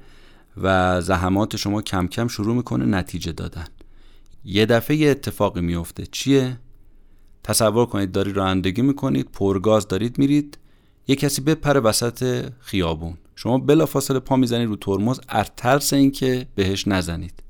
و 0.62 1.00
زحمات 1.00 1.56
شما 1.56 1.82
کم 1.82 2.06
کم 2.06 2.28
شروع 2.28 2.56
می‌کنه 2.56 2.84
نتیجه 2.84 3.32
دادن. 3.32 3.66
یه 4.44 4.66
دفعه 4.66 4.96
یه 4.96 5.10
اتفاقی 5.10 5.60
میفته 5.60 6.06
چیه؟ 6.06 6.58
تصور 7.44 7.86
کنید 7.86 8.12
داری 8.12 8.32
رانندگی 8.32 8.82
می‌کنید 8.82 9.28
پرگاز 9.32 9.88
دارید 9.88 10.18
میرید 10.18 10.58
یه 11.08 11.16
کسی 11.16 11.40
بپره 11.40 11.80
وسط 11.80 12.48
خیابون. 12.60 13.14
شما 13.34 13.58
بلافاصله 13.58 14.18
پا 14.18 14.36
می‌زنید 14.36 14.68
رو 14.68 14.76
ترمز 14.76 15.20
از 15.28 15.46
ترس 15.56 15.92
اینکه 15.92 16.46
بهش 16.54 16.88
نزنید. 16.88 17.42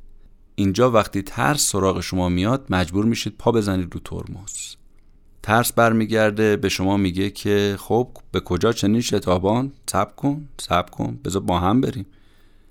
اینجا 0.54 0.90
وقتی 0.90 1.22
ترس 1.22 1.68
سراغ 1.70 2.00
شما 2.00 2.28
میاد 2.28 2.66
مجبور 2.70 3.04
میشید 3.04 3.34
پا 3.38 3.52
بزنید 3.52 3.94
رو 3.94 4.00
ترمز. 4.00 4.76
ترس 5.42 5.72
برمیگرده 5.72 6.56
به 6.56 6.68
شما 6.68 6.96
میگه 6.96 7.30
که 7.30 7.76
خب 7.78 8.08
به 8.32 8.40
کجا 8.40 8.72
چنین 8.72 9.00
شتابان؟ 9.00 9.72
صبر 9.90 10.12
کن 10.12 10.48
صبر 10.60 10.90
کن 10.90 11.18
بذار 11.24 11.42
با 11.42 11.60
هم 11.60 11.80
بریم. 11.80 12.06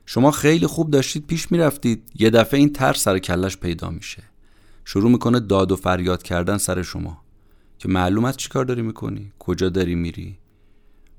شما 0.05 0.31
خیلی 0.31 0.67
خوب 0.67 0.91
داشتید 0.91 1.27
پیش 1.27 1.51
می‌رفتید. 1.51 2.03
یه 2.15 2.29
دفعه 2.29 2.59
این 2.59 2.73
ترس 2.73 3.03
سر 3.03 3.19
کلش 3.19 3.57
پیدا 3.57 3.89
میشه. 3.89 4.23
شروع 4.91 5.12
می‌کنه 5.12 5.39
داد 5.39 5.72
و 5.72 5.75
فریاد 5.75 6.24
کردن 6.24 6.58
سر 6.58 6.81
شما. 6.81 7.22
که 7.77 7.89
معلوم 7.89 8.25
است 8.25 8.38
چیکار 8.38 8.65
داری 8.65 8.81
می‌کنی؟ 8.81 9.31
کجا 9.39 9.69
داری 9.69 9.96
میری؟ 9.96 10.38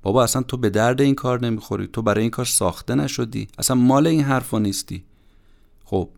بابا 0.02 0.24
اصلا 0.24 0.42
تو 0.42 0.56
به 0.56 0.70
درد 0.70 1.00
این 1.00 1.14
کار 1.14 1.40
نمی‌خوری. 1.40 1.86
تو 1.86 2.02
برای 2.02 2.20
این 2.20 2.30
کار 2.30 2.44
ساخته 2.44 2.94
نشدی. 2.94 3.48
اصلا 3.58 3.76
مال 3.76 4.06
این 4.06 4.20
حرفا 4.20 4.58
نیستی. 4.58 5.04
خب 5.84 6.08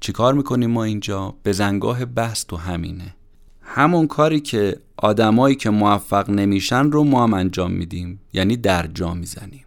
چیکار 0.00 0.34
می‌کنیم 0.34 0.70
ما 0.70 0.84
اینجا؟ 0.84 1.34
به 1.42 1.52
زنگاه 1.52 2.04
بحث 2.04 2.46
تو 2.46 2.56
همینه. 2.56 3.16
همون 3.62 4.06
کاری 4.06 4.40
که 4.40 4.80
آدمایی 4.96 5.56
که 5.56 5.70
موفق 5.70 6.30
نمیشن 6.30 6.90
رو 6.90 7.04
ما 7.04 7.22
هم 7.22 7.34
انجام 7.34 7.72
میدیم. 7.72 8.20
یعنی 8.32 8.56
در 8.56 8.86
جا 8.86 9.14
می‌زنیم. 9.14 9.65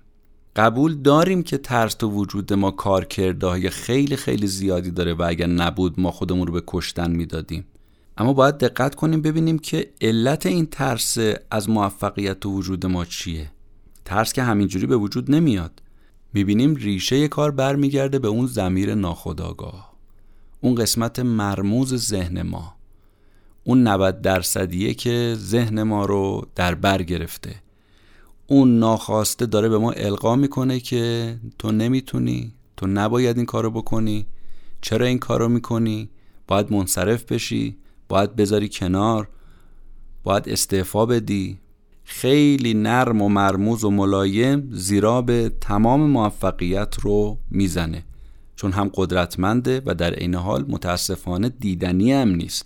قبول 0.55 0.95
داریم 0.95 1.43
که 1.43 1.57
ترس 1.57 1.93
تو 1.93 2.09
وجود 2.09 2.53
ما 2.53 2.71
کار 2.71 3.05
کرده 3.05 3.69
خیلی 3.69 4.15
خیلی 4.15 4.47
زیادی 4.47 4.91
داره 4.91 5.13
و 5.13 5.23
اگر 5.27 5.47
نبود 5.47 5.99
ما 5.99 6.11
خودمون 6.11 6.47
رو 6.47 6.53
به 6.53 6.63
کشتن 6.67 7.11
می‌دادیم. 7.11 7.65
اما 8.17 8.33
باید 8.33 8.57
دقت 8.57 8.95
کنیم 8.95 9.21
ببینیم 9.21 9.59
که 9.59 9.89
علت 10.01 10.45
این 10.45 10.65
ترس 10.65 11.17
از 11.51 11.69
موفقیت 11.69 12.39
تو 12.39 12.51
وجود 12.51 12.85
ما 12.85 13.05
چیه. 13.05 13.51
ترس 14.05 14.33
که 14.33 14.43
همینجوری 14.43 14.85
به 14.85 14.97
وجود 14.97 15.31
نمیاد. 15.31 15.81
می‌بینیم 16.33 16.75
ریشه 16.75 17.27
کار 17.27 17.51
برمیگرده 17.51 18.19
به 18.19 18.27
اون 18.27 18.47
زمیر 18.47 18.95
ناخداگاه 18.95 19.93
اون 20.61 20.75
قسمت 20.75 21.19
مرموز 21.19 21.95
ذهن 21.95 22.41
ما. 22.41 22.75
اون 23.63 23.87
90 23.87 24.21
درصدیه 24.21 24.93
که 24.93 25.35
ذهن 25.37 25.83
ما 25.83 26.05
رو 26.05 26.47
در 26.55 26.75
بر 26.75 27.03
گرفته. 27.03 27.55
اون 28.51 28.79
ناخواسته 28.79 29.45
داره 29.45 29.69
به 29.69 29.77
ما 29.77 29.91
القا 29.91 30.35
می‌کنه 30.35 30.79
که 30.79 31.35
تو 31.59 31.71
نمی‌تونی 31.71 32.53
تو 32.77 32.87
نباید 32.87 33.37
این 33.37 33.45
کارو 33.45 33.71
بکنی. 33.71 34.25
چرا 34.81 35.05
این 35.05 35.19
کارو 35.19 35.49
می‌کنی؟ 35.49 36.09
باید 36.47 36.71
منصرف 36.71 37.23
بشی 37.23 37.77
باید 38.09 38.35
بذاری 38.35 38.69
کنار 38.69 39.27
باید 40.23 40.49
استعفا 40.49 41.05
بدی. 41.05 41.59
خیلی 42.03 42.73
نرم 42.73 43.21
و 43.21 43.29
مرموز 43.29 43.83
و 43.83 43.89
ملایم 43.89 44.69
زیرا 44.71 45.21
به 45.21 45.51
تمام 45.61 46.01
موفقیت 46.01 46.95
رو 47.01 47.37
می‌زنه. 47.51 48.03
چون 48.55 48.71
هم 48.71 48.91
قدرتمنده 48.93 49.81
و 49.85 49.95
در 49.95 50.13
عین 50.13 50.35
حال 50.35 50.65
متاسفانه 50.67 51.49
دیدنی 51.49 52.11
هم 52.11 52.29
نیست. 52.29 52.65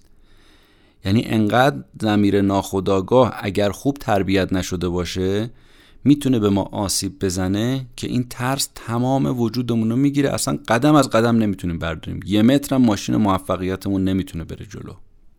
یعنی 1.05 1.23
انقدر 1.25 1.83
زمیر 2.01 2.41
ناخداگاه 2.41 3.33
اگر 3.39 3.69
خوب 3.69 3.97
تربیت 3.97 4.53
نشده 4.53 4.89
باشه 4.89 5.49
می‌تونه 6.03 6.39
به 6.39 6.49
ما 6.49 6.61
آسیب 6.61 7.25
بزنه 7.25 7.85
که 7.95 8.07
این 8.07 8.25
ترس 8.29 8.69
تمام 8.75 9.39
وجودمون 9.39 9.89
رو 9.89 9.95
می‌گیره. 9.95 10.29
اصلا 10.29 10.59
قدم 10.67 10.95
از 10.95 11.09
قدم 11.09 11.37
نمی‌تونیم 11.37 11.79
برداریم. 11.79 12.19
یه 12.25 12.41
متر 12.41 12.77
ماشین 12.77 13.15
موفقیتمون 13.15 14.03
نمی‌تونه 14.03 14.43
بره 14.43 14.65
جلو. 14.65 14.93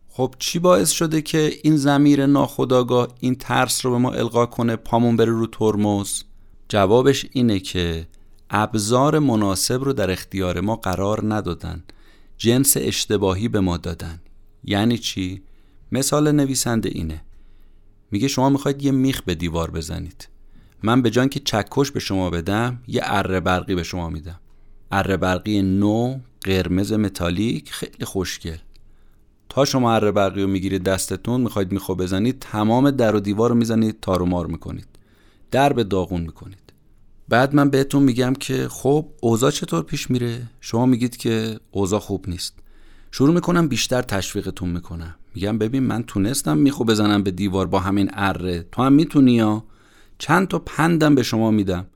خب 0.09 0.35
چی 0.39 0.59
باعث 0.59 0.91
شده 0.91 1.23
که 1.23 1.53
این 1.63 1.77
زمیر 1.77 2.27
ناخداگاه 2.27 3.09
این 3.21 3.35
ترس 3.35 3.87
رو 3.87 3.93
به 3.93 3.99
ما 3.99 4.13
القا 4.13 4.47
کنه 4.47 4.77
پامون 4.77 5.17
بره 5.17 5.33
رو 5.33 5.47
ترمز؟ 5.47 6.23
جوابش 6.69 7.27
اینه 7.33 7.59
که 7.61 8.07
ابزار 8.51 9.19
مناسب 9.19 9.85
رو 9.85 9.93
در 9.93 10.11
اختیار 10.11 10.61
ما 10.61 10.77
قرار 10.77 11.35
ندادن. 11.35 11.85
جنس 12.39 12.77
اشتباهی 12.77 13.49
به 13.49 13.61
ما 13.61 13.77
دادن. 13.77 14.21
یعنی 14.65 14.99
چی؟ 14.99 15.43
مثال 15.93 16.33
نویسنده 16.33 16.89
اینه. 16.89 17.23
میگه 18.11 18.29
شما 18.29 18.49
می‌خواید 18.49 18.83
یه 18.83 18.91
میخ 18.91 19.23
به 19.23 19.35
دیوار 19.35 19.71
بزنید. 19.71 20.29
من 20.85 21.03
به 21.03 21.11
جان 21.11 21.29
که 21.29 21.41
چکش 21.41 21.91
به 21.91 22.01
شما 22.01 22.31
بدم 22.31 22.79
یه 22.87 23.01
اره 23.05 23.41
برقی 23.41 23.75
به 23.75 23.83
شما 23.83 24.11
میدم. 24.11 24.41
اره 24.91 25.17
برقی 25.17 25.63
نو 25.63 26.19
قرمز 26.41 26.93
متالیک 26.93 27.71
خیلی 27.73 28.05
خوشگل. 28.05 28.57
تا 29.49 29.65
شما 29.65 29.95
اره 29.95 30.13
برقی 30.13 30.43
رو 30.43 30.49
می‌گیرید 30.49 30.83
دستتون 30.83 31.41
می‌خواید 31.41 31.73
میخو 31.73 31.95
بزنید 31.95 32.39
تمام 32.41 32.91
در 32.91 33.17
و 33.17 33.21
دیوار 33.21 33.51
رو 33.51 33.55
می‌زنید 33.57 34.01
تار 34.03 34.23
و 34.23 34.27
مار 34.27 34.47
می‌کنید. 34.47 34.87
در 35.51 35.73
به 35.73 35.85
داغون 35.85 36.21
می‌کنید. 36.21 36.73
بعد 37.29 37.55
من 37.55 37.71
بهتون 37.71 38.03
میگم 38.03 38.33
که 38.33 38.69
خب 38.69 39.07
اوضاع 39.21 39.51
چطور 39.51 39.83
پیش 39.83 40.11
میره؟ 40.11 40.43
شما 40.61 40.87
میگید 40.87 41.17
که 41.17 41.61
اوضاع 41.71 42.01
خوب 42.01 42.29
نیست. 42.29 42.55
شروع 43.11 43.35
می‌کنم 43.35 43.69
بیشتر 43.69 44.03
تشویقتون 44.03 44.69
می‌کنم. 44.69 45.15
میگم 45.35 45.59
ببین 45.59 45.83
من 45.83 46.03
تونستم 46.03 46.59
میخو 46.59 46.85
بزنم 46.85 47.23
به 47.23 47.31
دیوار 47.31 47.67
با 47.67 47.81
همین 47.81 48.11
اره. 48.13 48.67
تو 48.73 48.83
هم 48.83 48.93
می‌تونی 48.93 49.33
یا؟ 49.33 49.65
چند 50.19 50.49
تا 50.49 50.59
پندم 50.59 51.15
به 51.15 51.23
شما 51.23 51.51
میدم. 51.51 51.87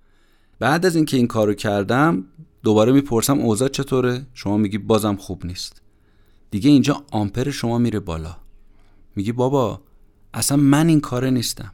بعد 0.59 0.87
از 0.87 0.97
اینکه 0.97 1.17
این 1.17 1.27
کارو 1.27 1.55
کردم 1.55 2.25
دوباره 2.63 2.93
می‌پرسم 2.93 3.39
اوضاع 3.39 3.69
چطوره؟ 3.69 4.27
شما 4.35 4.57
میگی 4.57 4.79
بازم 4.79 5.17
خوب 5.17 5.47
نیست. 5.47 5.83
دیگه 6.51 6.71
اینجا 6.71 7.05
آمپر 7.11 7.51
شما 7.51 7.79
میره 7.79 8.01
بالا. 8.01 8.37
میگی 9.17 9.33
بابا 9.33 9.81
اصلا 10.35 10.57
من 10.57 10.89
این 10.89 11.01
کاره 11.01 11.31
نیستم. 11.31 11.73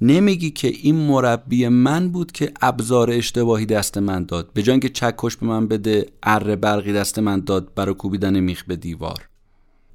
نمیگی 0.00 0.50
که 0.50 0.68
این 0.68 0.94
مربی 0.94 1.68
من 1.68 2.08
بود 2.08 2.32
که 2.32 2.52
ابزار 2.62 3.10
اشتباهی 3.10 3.66
دست 3.66 3.98
من 3.98 4.24
داد. 4.24 4.50
به 4.54 4.62
جای 4.62 4.80
که 4.80 4.88
چکش 4.88 5.36
به 5.36 5.46
من 5.46 5.68
بده 5.68 6.06
اره 6.22 6.56
برقی 6.56 6.92
دست 6.92 7.18
من 7.18 7.40
داد 7.40 7.74
برای 7.74 7.94
کوبیدن 7.94 8.40
میخ 8.40 8.64
به 8.64 8.76
دیوار. 8.76 9.28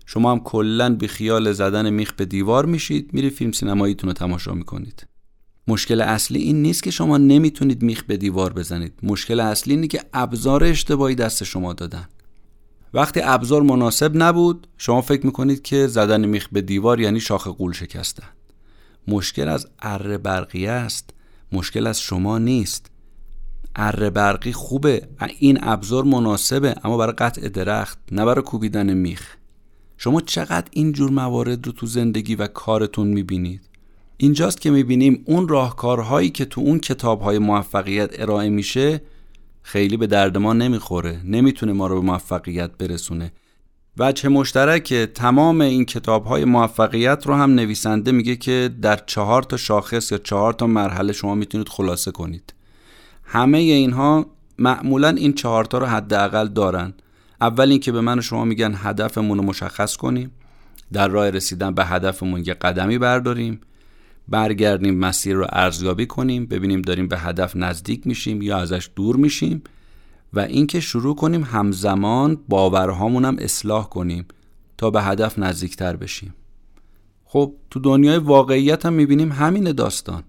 شما 0.06 0.32
هم 0.32 0.40
کلا 0.40 0.96
بی 0.96 1.08
خیال 1.08 1.52
زدن 1.52 1.90
میخ 1.90 2.14
به 2.14 2.26
دیوار 2.26 2.66
میشید 2.66 3.14
میری 3.14 3.30
فیلم 3.30 3.52
سینماییتون 3.52 4.08
رو 4.10 4.14
تماشا 4.14 4.54
می‌کنید. 4.54 5.08
مشکل 5.72 6.02
اصلی 6.02 6.40
این 6.40 6.62
نیست 6.62 6.84
که 6.84 6.92
شما 6.92 7.18
نمی‌تونید 7.18 7.82
میخ 7.82 8.04
به 8.04 8.18
دیوار 8.18 8.54
بزنید. 8.54 8.94
مشکل 9.04 9.40
اصلی 9.40 9.74
اینه 9.74 9.88
که 9.88 10.02
ابزار 10.14 10.64
اشتباهی 10.64 11.16
دست 11.16 11.44
شما 11.44 11.74
دادن. 11.74 12.08
وقتی 12.94 13.22
ابزار 13.24 13.62
مناسب 13.62 14.12
نبود 14.16 14.68
شما 14.78 15.02
فکر 15.02 15.26
می‌کنید 15.26 15.62
که 15.62 15.88
زدن 15.88 16.26
میخ 16.26 16.48
به 16.52 16.62
دیوار 16.62 17.00
یعنی 17.00 17.20
شاخ 17.20 17.48
قول 17.48 17.72
شکستن. 17.72 18.28
مشکل 19.08 19.48
از 19.48 19.68
اره 19.80 20.18
برقی 20.18 20.68
است 20.68 21.10
مشکل 21.52 21.88
از 21.88 22.02
شما 22.02 22.38
نیست. 22.38 22.92
اره 23.76 24.10
برقی 24.10 24.52
خوبه 24.52 25.08
این 25.40 25.60
ابزار 25.62 26.04
مناسبه 26.04 26.76
اما 26.84 26.98
برای 26.98 27.14
قطع 27.14 27.50
درخت 27.50 28.00
نه 28.12 28.26
برای 28.26 28.44
کوبیدن 28.44 28.94
میخ. 28.94 29.36
شما 29.98 30.22
چقدر 30.22 30.68
این 30.72 30.92
جور 30.92 31.10
موارد 31.10 31.68
رو 31.68 31.72
تو 31.72 31.86
زندگی 31.86 32.36
و 32.36 32.48
کارتون 32.48 33.08
می‌بینید؟ 33.08 33.71
اینجاست 34.24 34.62
که 34.62 34.72
می‌بینیم 34.72 35.24
اون 35.26 35.48
راهکارهایی 35.48 36.30
که 36.30 36.46
تو 36.46 36.62
اون 36.62 36.80
کتابهای 36.80 37.40
موفقیت 37.40 38.20
ارائه 38.20 38.50
میشه 38.50 39.02
خیلی 39.62 39.98
به 39.98 40.08
درد 40.08 40.38
ما 40.38 40.54
نمی‌خوره. 40.54 41.22
نمی‌تونه 41.26 41.74
ما 41.74 41.88
رو 41.88 42.02
به 42.02 42.08
موفقیت 42.08 42.72
برسونه. 42.72 43.32
وجه 43.98 44.30
مشترک 44.30 44.94
تمام 44.94 45.62
این 45.62 45.86
کتاب 45.86 46.26
های 46.26 46.46
موفقیت 46.46 47.28
رو 47.28 47.34
هم 47.34 47.56
نویسنده 47.56 48.12
میگه 48.12 48.36
که 48.36 48.70
در 48.82 49.00
چهار 49.06 49.44
تا 49.44 49.58
شاخص 49.58 50.12
یا 50.12 50.18
چهار 50.18 50.54
تا 50.54 50.68
مرحله 50.68 51.14
شما 51.14 51.36
می‌تونید 51.36 51.70
خلاصه 51.70 52.12
کنید. 52.12 52.54
همه 53.24 53.58
اینها 53.58 54.26
معمولا 54.60 55.10
این 55.10 55.34
چهار 55.34 55.66
تا 55.66 55.78
رو 55.78 55.86
حداقل 55.86 56.48
دارن. 56.48 56.94
اول 57.42 57.70
اینکه 57.70 57.92
به 57.92 58.02
من 58.02 58.20
و 58.20 58.22
شما 58.22 58.46
میگن 58.46 58.74
هدفمون 58.76 59.38
رو 59.38 59.44
مشخص 59.44 59.96
کنیم. 59.96 60.32
در 60.94 61.08
راه 61.08 61.30
رسیدن 61.30 61.74
به 61.74 61.86
هدفمون 61.86 62.44
یه 62.46 62.54
قدمی 62.54 62.98
برداریم. 62.98 63.62
برگردیم 64.28 65.00
مسیر 65.00 65.36
رو 65.36 65.48
ارزیابی 65.50 66.06
کنیم 66.06 66.46
ببینیم 66.46 66.82
داریم 66.82 67.08
به 67.08 67.18
هدف 67.18 67.56
نزدیک 67.56 68.08
میشیم 68.08 68.42
یا 68.42 68.58
ازش 68.58 68.90
دور 68.96 69.16
میشیم 69.16 69.64
و 70.34 70.40
اینکه 70.40 70.80
شروع 70.80 71.16
کنیم 71.16 71.44
همزمان 71.44 72.38
باورهامون 72.50 73.26
هم 73.26 73.36
اصلاح 73.40 73.90
کنیم 73.90 74.26
تا 74.78 74.90
به 74.90 75.02
هدف 75.02 75.40
نزدیکتر 75.40 75.96
بشیم. 75.96 76.34
خب 77.26 77.54
تو 77.70 77.80
دنیای 77.80 78.18
واقعیت 78.18 78.86
هم 78.86 78.94
می‌بینیم 78.94 79.32
همین 79.32 79.72
داستان. 79.72 80.24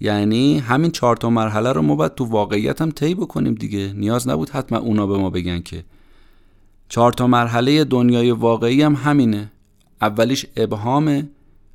یعنی 0.00 0.58
همین 0.58 0.90
چهار 0.90 1.16
تا 1.16 1.30
مرحله 1.30 1.72
رو 1.72 1.82
ما 1.82 1.94
باید 1.94 2.14
تو 2.14 2.24
واقعیت 2.24 2.82
هم 2.82 2.90
طی 2.90 3.14
بکنیم 3.14 3.54
دیگه. 3.54 3.92
نیاز 3.92 4.28
نبود 4.28 4.50
حتما 4.50 4.78
اونا 4.78 5.06
به 5.06 5.18
ما 5.18 5.30
بگن 5.30 5.60
که. 5.60 5.84
چهار 6.88 7.12
تا 7.12 7.26
مرحله 7.26 7.84
دنیای 7.84 8.30
واقعی 8.30 8.82
هم 8.82 8.94
همینه. 8.94 9.52
اولیش 10.00 10.46
ابهامه. 10.56 11.28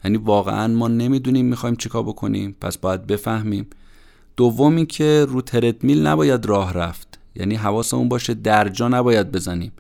یعنی 0.04 0.18
واقعا 0.18 0.68
ما 0.68 0.88
نمی‌دونیم 0.88 1.46
می‌خوایم 1.46 1.76
چیکار 1.76 2.04
بکنیم. 2.04 2.56
پس 2.62 2.78
باید 2.78 3.08
بفهمیم. 3.08 3.68
دومی 4.38 4.86
که 4.86 5.26
رو 5.30 5.42
تردمیل 5.42 6.08
نباید 6.08 6.46
راه 6.46 6.74
رفت. 6.74 7.20
یعنی 7.36 7.56
حواسمون 7.56 8.10
باشه 8.10 8.34
درجا 8.34 8.88
نباید 8.88 9.32
بزنیم. 9.32 9.72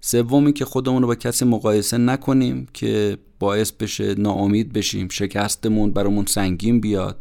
سومی 0.00 0.52
که 0.52 0.64
خودمون 0.64 1.02
رو 1.02 1.08
با 1.08 1.14
کسی 1.14 1.44
مقایسه 1.44 1.98
نکنیم 1.98 2.68
که 2.72 3.18
باعث 3.38 3.72
بشه 3.72 4.14
ناامید 4.14 4.72
بشیم 4.72 5.08
شکستمون 5.08 5.90
برامون 5.90 6.26
سنگین 6.26 6.80
بیاد. 6.80 7.18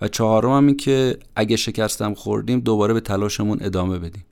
و 0.00 0.08
چهارم 0.08 0.50
هم 0.50 0.66
این 0.66 0.76
که 0.76 1.18
اگه 1.36 1.56
شکستم 1.56 2.14
خوردیم 2.14 2.60
دوباره 2.60 2.94
به 2.94 3.00
تلاشمون 3.00 3.58
ادامه 3.60 3.98
بدیم. 3.98 4.24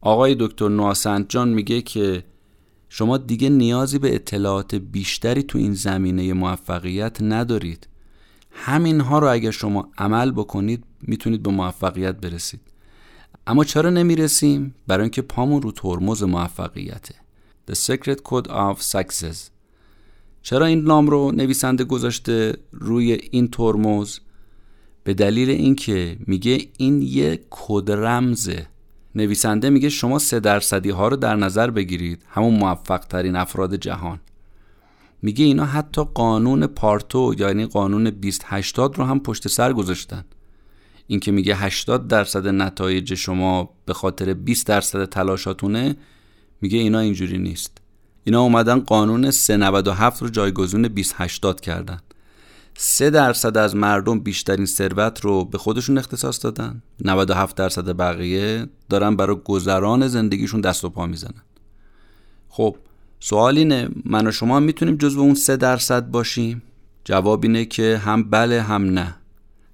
آقای 0.00 0.36
دکتر 0.40 0.68
نواسنت 0.68 1.26
جان 1.28 1.48
میگه 1.48 1.82
که 1.82 2.24
شما 2.88 3.16
دیگه 3.18 3.48
نیازی 3.48 3.98
به 3.98 4.14
اطلاعات 4.14 4.74
بیشتری 4.74 5.42
تو 5.42 5.58
این 5.58 5.74
زمینه 5.74 6.32
موفقیت 6.32 7.22
ندارید. 7.22 7.88
همینها 8.50 9.18
رو 9.18 9.32
اگر 9.32 9.50
شما 9.50 9.88
عمل 9.98 10.30
بکنید 10.30 10.84
می‌تونید 11.02 11.42
به 11.42 11.50
موفقیت 11.50 12.16
برسید. 12.16 12.60
اما 13.46 13.64
چرا 13.64 13.90
نمی‌رسیم؟ 13.90 14.74
برای 14.86 15.02
اینکه 15.02 15.22
پامون 15.22 15.62
رو 15.62 15.72
ترمز 15.72 16.22
موفقیته. 16.22 17.14
The 17.70 17.74
Secret 17.74 18.18
Code 18.28 18.48
of 18.48 18.82
Success. 18.82 19.36
چرا 20.42 20.66
این 20.66 20.80
نام 20.80 21.06
رو 21.06 21.32
نویسنده 21.32 21.84
گذاشته 21.84 22.56
روی 22.72 23.12
این 23.12 23.48
ترمز؟ 23.48 24.18
به 25.04 25.14
دلیل 25.14 25.50
اینکه 25.50 26.16
میگه 26.26 26.68
این 26.78 27.02
یه 27.02 27.40
کد 27.50 27.90
رمزه. 27.90 28.66
نویسنده 29.16 29.70
میگه 29.70 29.88
شما 29.88 30.18
سه 30.18 30.40
درصدی 30.40 30.90
ها 30.90 31.08
رو 31.08 31.16
در 31.16 31.36
نظر 31.36 31.70
بگیرید. 31.70 32.22
همون 32.28 32.54
موفق 32.54 32.98
ترین 32.98 33.36
افراد 33.36 33.74
جهان. 33.74 34.20
میگه 35.22 35.44
اینا 35.44 35.64
حتی 35.64 36.04
قانون 36.14 36.66
پارتو 36.66 37.34
یعنی 37.38 37.66
قانون 37.66 38.04
2080 38.04 38.98
رو 38.98 39.04
هم 39.04 39.20
پشت 39.20 39.48
سر 39.48 39.72
گذاشتن. 39.72 40.24
این 41.06 41.20
که 41.20 41.32
میگه 41.32 41.56
80 41.56 42.08
درصد 42.08 42.48
نتایج 42.48 43.14
شما 43.14 43.70
به 43.86 43.94
خاطر 43.94 44.34
20 44.34 44.66
درصد 44.66 45.04
تلاشاتونه 45.04 45.96
میگه 46.60 46.78
اینا 46.78 46.98
اینجوری 46.98 47.38
نیست. 47.38 47.78
اینا 48.24 48.40
اومدن 48.40 48.80
قانون 48.80 49.30
397 49.30 50.22
رو 50.22 50.28
جایگزین 50.28 50.82
2080 50.82 51.60
کردن. 51.60 51.98
3 52.78 53.10
درصد 53.10 53.56
از 53.56 53.76
مردم 53.76 54.20
بیشترین 54.20 54.66
ثروت 54.66 55.20
رو 55.20 55.44
به 55.44 55.58
خودشون 55.58 55.98
اختصاص 55.98 56.44
دادن. 56.44 56.82
97 57.04 57.56
درصد 57.56 57.96
بقیه 57.96 58.66
دارن 58.88 59.16
برای 59.16 59.36
گذران 59.44 60.08
زندگیشون 60.08 60.60
دست 60.60 60.84
و 60.84 60.90
پا 60.90 61.06
می‌زنن. 61.06 61.42
خب 62.48 62.76
سوال 63.20 63.58
اینه 63.58 63.88
من 64.04 64.26
و 64.26 64.30
شما 64.30 64.60
می‌تونیم 64.60 64.96
جزو 64.96 65.20
اون 65.20 65.34
3 65.34 65.56
درصد 65.56 66.10
باشیم؟ 66.10 66.62
جواب 67.04 67.44
اینه 67.44 67.64
که 67.64 68.00
هم 68.04 68.30
بله 68.30 68.62
هم 68.62 68.84
نه. 68.84 69.16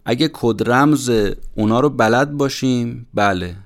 اگه 0.05 0.31
کد 0.33 0.71
رمز 0.71 1.11
اونا 1.55 1.81
رو 1.81 1.91
بلد 1.91 2.33
باشیم 2.33 3.07
بله. 3.15 3.57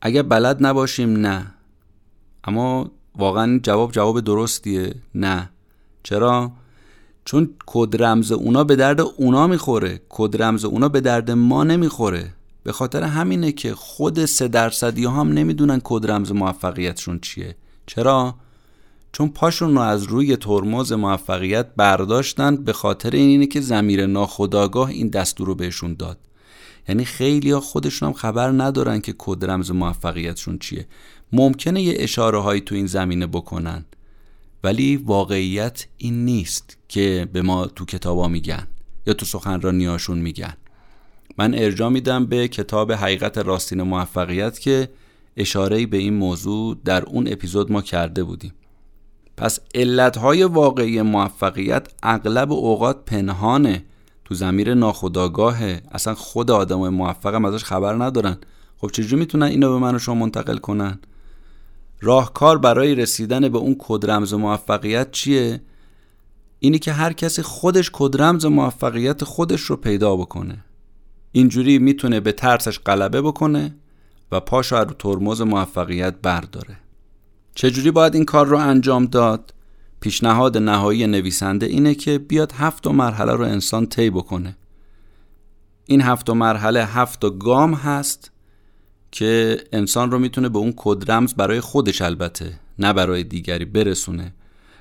اگه 0.00 0.22
بلد 0.22 0.66
نباشیم 0.66 1.16
نه. 1.16 1.54
اما 2.44 2.90
واقعا 3.16 3.60
جواب 3.62 3.92
جواب 3.92 4.20
درستیه 4.20 4.94
نه. 5.14 5.50
چرا؟ 6.02 6.52
چون 7.28 7.50
کد 7.66 8.02
رمز 8.02 8.32
اونا 8.32 8.64
به 8.64 8.76
درد 8.76 9.00
اونا 9.00 9.46
می‌خوره. 9.46 10.00
کد 10.08 10.42
رمز 10.42 10.64
اونا 10.64 10.88
به 10.88 11.00
درد 11.00 11.30
ما 11.30 11.64
نمی‌خوره. 11.64 12.32
به 12.62 12.72
خاطر 12.72 13.02
همینه 13.02 13.52
که 13.52 13.74
خود 13.74 14.24
سه 14.24 14.48
درصدی 14.48 15.04
هم 15.04 15.32
نمی‌دونن 15.32 15.80
کد 15.84 16.10
رمز 16.10 16.32
موفقیتشون 16.32 17.18
چیه. 17.20 17.56
چرا؟ 17.86 18.34
چون 19.12 19.28
پاشون 19.28 19.74
رو 19.74 19.80
از 19.80 20.02
روی 20.02 20.36
ترمز 20.36 20.92
موفقیت 20.92 21.66
برداشتن 21.76 22.56
به 22.56 22.72
خاطر 22.72 23.10
اینه 23.10 23.46
که 23.46 23.60
زمیر 23.60 24.06
ناخداگاه 24.06 24.88
این 24.88 25.08
دستور 25.08 25.46
رو 25.46 25.54
بهشون 25.54 25.94
داد. 25.94 26.18
یعنی 26.88 27.04
خیلی 27.04 27.50
ها 27.50 27.60
خودشون 27.60 28.08
هم 28.08 28.12
خبر 28.12 28.50
ندارن 28.50 29.00
که 29.00 29.14
کد 29.18 29.44
رمز 29.44 29.70
موفقیتشون 29.70 30.58
چیه. 30.58 30.86
ممکنه 31.32 31.82
یه 31.82 31.94
اشاره 31.98 32.38
هایی 32.38 32.60
تو 32.60 32.74
این 32.74 32.86
زمینه 32.86 33.26
بکنن. 33.26 33.84
ولی 34.64 34.96
واقعیت 34.96 35.86
این 35.96 36.24
نیست 36.24 36.78
که 36.88 37.28
به 37.32 37.42
ما 37.42 37.66
تو 37.66 37.84
کتابا 37.84 38.28
میگن 38.28 38.66
یا 39.06 39.14
تو 39.14 39.26
سخنرانیاشون 39.26 40.18
میگن. 40.18 40.54
من 41.38 41.54
ارجا 41.54 41.88
میدم 41.88 42.26
به 42.26 42.48
کتاب 42.48 42.92
حقیقت 42.92 43.38
راستین 43.38 43.82
موفقیت 43.82 44.58
که 44.58 44.88
اشاره 45.36 45.86
به 45.86 45.96
این 45.96 46.14
موضوع 46.14 46.76
در 46.84 47.04
اون 47.04 47.28
اپیزود 47.28 47.72
ما 47.72 47.82
کرده 47.82 48.24
بودیم. 48.24 48.52
پس 49.36 49.60
علتهای 49.74 50.42
واقعی 50.42 51.02
موفقیت 51.02 51.88
اغلب 52.02 52.52
اوقات 52.52 53.04
پنهانه 53.04 53.84
تو 54.24 54.34
زمیر 54.34 54.74
ناخداگاهه 54.74 55.82
اصلا 55.92 56.14
خود 56.14 56.50
آدم 56.50 56.88
موفق 56.88 57.34
هم 57.34 57.44
ازش 57.44 57.64
خبر 57.64 57.94
ندارن. 57.94 58.38
خب 58.78 58.90
چجوری 58.90 59.16
می‌تونن 59.16 59.46
اینو 59.46 59.72
به 59.72 59.78
من 59.78 59.94
و 59.94 59.98
شما 59.98 60.14
منتقل 60.14 60.56
کنن؟ 60.58 60.98
راهکار 62.00 62.58
برای 62.58 62.94
رسیدن 62.94 63.48
به 63.48 63.58
اون 63.58 63.76
کدرمز 63.78 64.34
موفقیت 64.34 65.10
چیه؟ 65.10 65.60
اینی 66.58 66.78
که 66.78 66.92
هر 66.92 67.12
کسی 67.12 67.42
خودش 67.42 67.90
کدرمز 67.92 68.46
موفقیت 68.46 69.24
خودش 69.24 69.60
رو 69.60 69.76
پیدا 69.76 70.16
بکنه. 70.16 70.64
اینجوری 71.32 71.78
می‌تونه 71.78 72.20
به 72.20 72.32
ترسش 72.32 72.78
غلبه 72.78 73.22
بکنه 73.22 73.74
و 74.32 74.40
پاشو 74.40 74.76
رو 74.76 74.94
ترمز 74.98 75.40
موفقیت 75.40 76.14
برداره. 76.22 76.76
چجوری 77.54 77.90
باید 77.90 78.14
این 78.14 78.24
کار 78.24 78.46
رو 78.46 78.56
انجام 78.56 79.04
داد؟ 79.04 79.54
پیشنهاد 80.00 80.56
نهایی 80.56 81.06
نویسنده 81.06 81.66
اینه 81.66 81.94
که 81.94 82.18
بیاد 82.18 82.52
هفت 82.52 82.86
مرحله 82.86 83.32
رو 83.32 83.44
انسان 83.44 83.86
طی 83.86 84.10
بکنه. 84.10 84.56
این 85.86 86.00
هفت 86.00 86.30
مرحله 86.30 86.84
هفت 86.84 87.38
گام 87.38 87.74
هست 87.74 88.30
که 89.12 89.58
انسان 89.72 90.10
رو 90.10 90.18
می‌تونه 90.18 90.48
به 90.48 90.58
اون 90.58 90.72
کدرمز 90.76 91.34
برای 91.34 91.60
خودش 91.60 92.02
البته 92.02 92.52
نه 92.78 92.92
برای 92.92 93.24
دیگری 93.24 93.64
برسونه. 93.64 94.34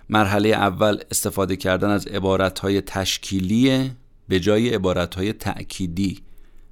مرحله 0.10 0.50
اول 0.50 0.98
استفاده 1.12 1.56
کردن 1.56 1.90
از 1.90 2.08
عبارتهای 2.08 2.82
تشکیلی 2.82 3.92
به 4.28 4.40
جای 4.40 4.70
عبارتهای 4.70 5.34
تأکیدی. 5.34 6.22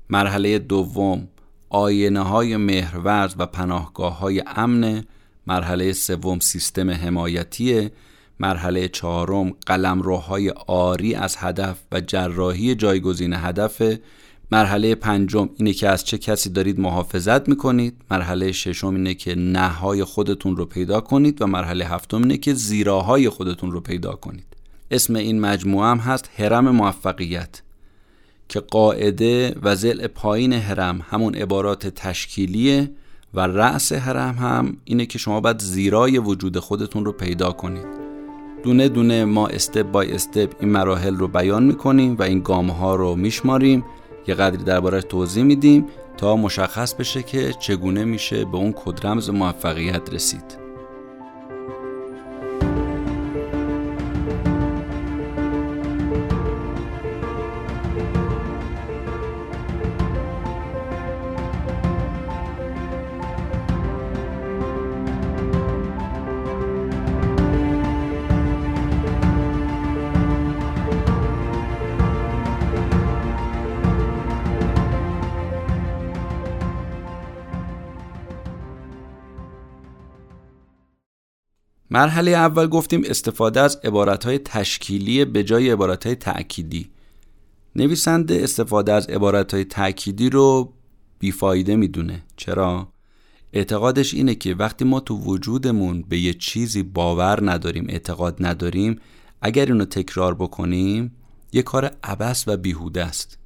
مرحله 0.10 0.60
دوم 0.60 1.28
آینه 1.70 2.20
های 2.20 2.58
مهرورز 2.58 3.36
و 3.38 3.46
پناهگاه 3.46 4.20
های 4.20 4.44
امن. 4.48 5.04
مرحله 5.48 5.94
سوم 5.94 6.40
سیستم 6.40 6.90
حمایتی. 6.90 7.90
مرحله 8.40 8.88
چهارم 8.88 9.54
قلمروهای 9.66 10.50
آری 10.68 11.16
از 11.16 11.36
هدف 11.40 11.78
و 11.92 12.02
جراحی 12.02 12.76
جایگزین 12.76 13.34
هدف. 13.34 13.82
مرحله 14.52 14.96
پنجم 14.96 15.50
اینه 15.58 15.74
که 15.74 15.90
از 15.90 16.06
چه 16.06 16.18
کسی 16.18 16.50
دارید 16.50 16.80
محافظت 16.80 17.50
می‌کنید. 17.50 18.02
مرحله 18.12 18.52
ششم 18.52 18.88
اینه 18.88 19.14
که 19.14 19.36
نهای 19.36 20.04
خودتون 20.04 20.58
رو 20.58 20.66
پیدا 20.66 21.02
کنید 21.02 21.42
و 21.42 21.48
مرحله 21.48 21.86
هفتم 21.86 22.18
اینه 22.18 22.38
که 22.38 22.54
زیراهای 22.54 23.30
خودتون 23.30 23.72
رو 23.72 23.82
پیدا 23.82 24.12
کنید. 24.12 24.46
اسم 24.92 25.16
این 25.16 25.40
مجموعه 25.40 25.88
هم 25.88 25.98
هست 25.98 26.30
هرم 26.38 26.70
موفقیت 26.70 27.62
که 28.50 28.60
قاعده 28.60 29.56
و 29.62 29.76
زل 29.76 30.08
پایین 30.08 30.54
هرم 30.54 31.06
همون 31.10 31.36
عبارات 31.36 31.88
تشکیلیه 31.88 32.92
و 33.34 33.40
رأس 33.40 33.92
هرم 33.92 34.36
هم 34.36 34.78
اینه 34.84 35.06
که 35.06 35.20
شما 35.20 35.40
باید 35.42 35.60
زیرای 35.60 36.18
وجود 36.18 36.60
خودتون 36.60 37.06
رو 37.06 37.12
پیدا 37.12 37.52
کنید. 37.52 37.88
دونه 38.64 38.90
دونه 38.90 39.26
ما 39.26 39.48
استپ 39.48 39.92
بای 39.92 40.12
استپ 40.12 40.54
این 40.60 40.70
مراحل 40.70 41.16
رو 41.16 41.28
بیان 41.28 41.64
می‌کنیم 41.64 42.16
و 42.20 42.24
این 42.24 42.40
گام 42.40 42.70
ها 42.70 42.96
رو 42.96 43.16
میشماریم 43.16 43.84
یه 44.28 44.36
قدری 44.36 44.64
دربارش 44.64 45.04
توضیح 45.04 45.44
میدیم 45.44 45.86
تا 46.18 46.36
مشخص 46.36 46.94
بشه 46.94 47.24
که 47.24 47.54
چگونه 47.54 48.06
میشه 48.06 48.46
به 48.46 48.58
اون 48.58 48.74
کدرمز 48.74 49.30
موفقیت 49.30 50.14
رسید. 50.14 50.65
مرحله 81.96 82.32
اول 82.32 82.68
گفتیم 82.68 83.02
استفاده 83.06 83.62
از 83.62 83.80
عبارتهای 83.84 84.38
تشکیلی 84.38 85.26
به 85.26 85.44
جای 85.44 85.70
عبارتهای 85.70 86.16
تأکیدی. 86.16 86.90
نویسنده 87.76 88.44
استفاده 88.44 88.94
از 88.94 89.08
عبارتهای 89.08 89.64
تأکیدی 89.64 90.30
رو 90.30 90.74
بیفایده 91.20 91.76
می‌دونه. 91.76 92.24
چرا؟ 92.36 92.88
اعتقادش 93.54 94.14
اینه 94.14 94.36
که 94.36 94.56
وقتی 94.56 94.86
ما 94.86 95.00
تو 95.00 95.16
وجودمون 95.18 96.02
به 96.10 96.20
یه 96.20 96.34
چیزی 96.34 96.84
باور 96.84 97.52
نداریم 97.52 97.86
اعتقاد 97.90 98.36
نداریم 98.40 99.00
اگر 99.42 99.66
اینو 99.66 99.86
تکرار 99.86 100.34
بکنیم 100.34 101.12
یه 101.54 101.62
کار 101.62 101.92
عبس 102.04 102.48
و 102.48 102.58
بیهوده 102.58 103.04
است. 103.04 103.38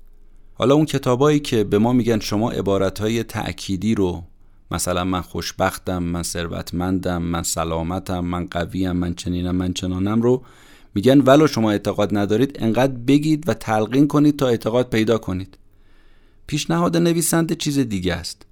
حالا 0.54 0.76
اون 0.76 0.86
کتابایی 0.86 1.40
که 1.40 1.64
به 1.64 1.78
ما 1.78 1.94
میگن 1.94 2.20
شما 2.20 2.52
عبارتهای 2.52 3.24
تأکیدی 3.24 3.96
رو 3.96 4.24
مثلا 4.72 5.04
من 5.04 5.22
خوشبختم 5.22 6.04
من 6.04 6.24
ثروتمندم 6.24 7.22
من 7.22 7.44
سلامتم 7.44 8.20
من 8.20 8.46
قویم 8.46 8.92
من 8.92 9.14
چنینم 9.14 9.56
من 9.56 9.74
چنانم 9.74 10.22
رو 10.22 10.44
میگن 10.96 11.22
ولو 11.22 11.48
شما 11.48 11.72
اعتقاد 11.72 12.18
ندارید 12.18 12.58
انقدر 12.60 12.94
بگید 12.94 13.50
و 13.50 13.54
تلقین 13.54 14.08
کنید 14.08 14.40
تا 14.40 14.48
اعتقاد 14.48 14.90
پیدا 14.90 15.18
کنید. 15.18 15.58
پیشنهاد 16.48 16.98
نویسنده 16.98 17.56
چیز 17.56 17.80
دیگه 17.80 18.14
است. 18.14 18.46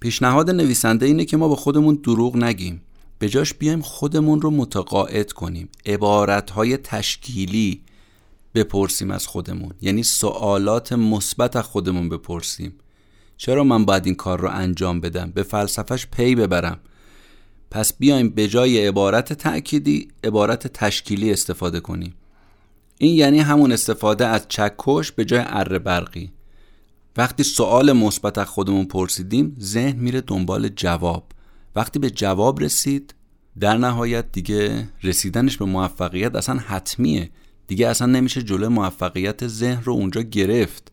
پیشنهاد 0.00 0.50
نویسنده 0.50 1.06
اینه 1.06 1.24
که 1.24 1.36
ما 1.36 1.48
به 1.48 1.56
خودمون 1.56 1.94
دروغ 1.94 2.36
نگیم. 2.36 2.82
به 3.18 3.28
جاش 3.28 3.54
بیایم 3.54 3.80
خودمون 3.80 4.40
رو 4.40 4.50
متقاعد 4.50 5.32
کنیم. 5.32 5.68
عبارتهای 5.86 6.76
تشکیلی 6.76 7.82
بپرسیم 8.54 9.10
از 9.10 9.26
خودمون. 9.26 9.72
یعنی 9.80 10.02
سوالات 10.02 10.92
مثبت 10.92 11.56
از 11.56 11.64
خودمون 11.64 12.08
بپرسیم. 12.08 12.72
چرا 13.44 13.64
من 13.64 13.84
باید 13.84 14.06
این 14.06 14.14
کار 14.14 14.40
رو 14.40 14.48
انجام 14.48 15.00
بدم؟ 15.00 15.30
به 15.34 15.42
فلسفهش 15.42 16.06
پی 16.06 16.34
ببرم. 16.34 16.78
پس 17.70 17.92
بیایم 17.92 18.30
به 18.30 18.48
جای 18.48 18.86
عبارت 18.86 19.32
تأکیدی 19.32 20.08
عبارت 20.24 20.66
تشکیلی 20.66 21.32
استفاده 21.32 21.80
کنیم. 21.80 22.14
این 22.98 23.14
یعنی 23.14 23.38
همون 23.38 23.72
استفاده 23.72 24.26
از 24.26 24.46
چکش 24.48 25.12
به 25.12 25.24
جای 25.24 25.42
اره 25.46 25.78
برقی. 25.78 26.32
وقتی 27.16 27.42
سوال 27.42 27.92
مثبت 27.92 28.38
از 28.38 28.46
خودمون 28.46 28.84
پرسیدیم 28.84 29.56
ذهن 29.60 29.96
میره 29.96 30.20
دنبال 30.20 30.68
جواب. 30.68 31.24
وقتی 31.76 31.98
به 31.98 32.10
جواب 32.10 32.60
رسید 32.60 33.14
در 33.60 33.76
نهایت 33.76 34.32
دیگه 34.32 34.88
رسیدنش 35.02 35.56
به 35.56 35.64
موفقیت 35.64 36.34
اصلا 36.34 36.56
حتمیه. 36.56 37.30
دیگه 37.66 37.88
اصلا 37.88 38.06
نمیشه 38.06 38.42
جلو 38.42 38.68
موفقیت 38.68 39.46
ذهن 39.46 39.82
رو 39.84 39.92
اونجا 39.92 40.22
گرفت. 40.22 40.91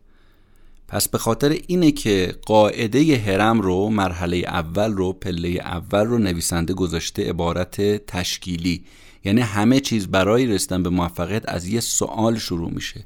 پس 0.89 1.10
به 1.10 1.17
خاطر 1.17 1.58
اینه 1.67 1.91
که 1.91 2.36
قاعده 2.45 3.17
هرم 3.17 3.62
رو 3.62 3.89
مرحله 3.89 4.38
اول 4.38 4.91
رو 4.91 5.13
پله 5.13 5.49
اول 5.49 6.06
رو 6.06 6.17
نویسنده 6.17 6.73
گذاشته 6.73 7.30
عبارت 7.30 7.82
تشکیلی. 8.06 8.84
یعنی 9.25 9.41
همه 9.41 9.80
چیز 9.80 10.08
برای 10.08 10.45
رسیدن 10.45 10.84
به 10.84 10.89
موفقیت 10.89 11.49
از 11.49 11.67
یه 11.67 11.80
سوال 11.80 12.38
شروع 12.38 12.71
میشه. 12.71 13.06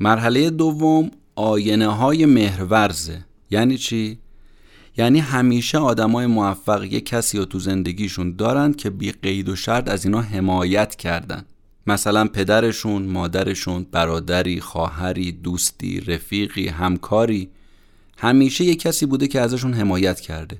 مرحله 0.00 0.50
دوم 0.50 1.10
آینه 1.34 1.88
های 1.88 2.26
مهرورزه 2.26 3.24
یعنی 3.50 3.78
چی؟ 3.78 4.18
یعنی 4.96 5.18
همیشه 5.18 5.78
آدمای 5.78 6.26
موفق 6.26 6.84
یه 6.84 7.00
کسی 7.00 7.38
رو 7.38 7.44
تو 7.44 7.58
زندگیشون 7.58 8.36
دارن 8.36 8.72
که 8.72 8.90
بی 8.90 9.12
قید 9.12 9.48
و 9.48 9.56
شرط 9.56 9.88
از 9.88 10.04
اینا 10.04 10.20
حمایت 10.20 10.96
کردن. 10.96 11.44
مثلا 11.90 12.24
پدرشون، 12.24 13.02
مادرشون، 13.02 13.86
برادری، 13.92 14.60
خواهری، 14.60 15.32
دوستی، 15.32 16.00
رفیقی، 16.00 16.68
همکاری 16.68 17.48
همیشه 18.18 18.64
یه 18.64 18.74
کسی 18.74 19.06
بوده 19.06 19.28
که 19.28 19.40
ازشون 19.40 19.74
حمایت 19.74 20.20
کرده. 20.20 20.58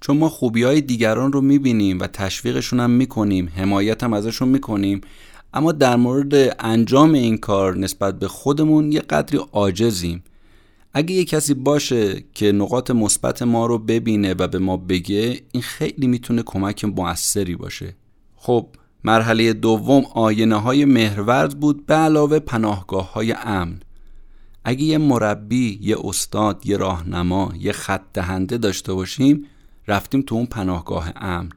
چون 0.00 0.16
ما 0.16 0.28
خوبی 0.28 0.62
های 0.62 0.80
دیگران 0.80 1.32
رو 1.32 1.40
می‌بینیم 1.40 2.00
و 2.00 2.06
تشویقشون 2.06 2.80
هم 2.80 2.90
می‌کنیم 2.90 3.52
حمایت 3.56 4.04
هم 4.04 4.12
ازشون 4.12 4.48
می‌کنیم 4.48 5.00
اما 5.54 5.72
در 5.72 5.96
مورد 5.96 6.56
انجام 6.58 7.12
این 7.12 7.38
کار 7.38 7.76
نسبت 7.76 8.18
به 8.18 8.28
خودمون 8.28 8.92
یه 8.92 9.00
قدری 9.00 9.38
عاجزیم. 9.52 10.24
اگه 10.92 11.14
یه 11.14 11.24
کسی 11.24 11.54
باشه 11.54 12.24
که 12.34 12.52
نقاط 12.52 12.90
مثبت 12.90 13.42
ما 13.42 13.66
رو 13.66 13.78
ببینه 13.78 14.34
و 14.34 14.48
به 14.48 14.58
ما 14.58 14.76
بگه 14.76 15.40
این 15.52 15.62
خیلی 15.62 16.06
می‌تونه 16.06 16.42
کمک 16.42 16.84
موثری 16.84 17.56
باشه. 17.56 17.94
خب 18.36 18.68
مرحله 19.06 19.52
دوم 19.52 20.04
آینه 20.14 20.56
های 20.56 20.84
مهرورد 20.84 21.60
بود 21.60 21.86
به 21.86 21.94
علاوه 21.94 22.38
پناهگاه 22.38 23.12
های 23.12 23.32
امن. 23.32 23.80
اگه 24.64 24.82
یه 24.82 24.98
مربی، 24.98 25.78
یه 25.82 25.96
استاد، 26.04 26.66
یه 26.66 26.76
راهنما، 26.76 27.52
یه 27.58 27.72
خط 27.72 28.02
دهنده 28.14 28.58
داشته 28.58 28.92
باشیم 28.92 29.44
رفتیم 29.88 30.22
تو 30.22 30.34
اون 30.34 30.46
پناهگاه 30.46 31.12
امن. 31.16 31.48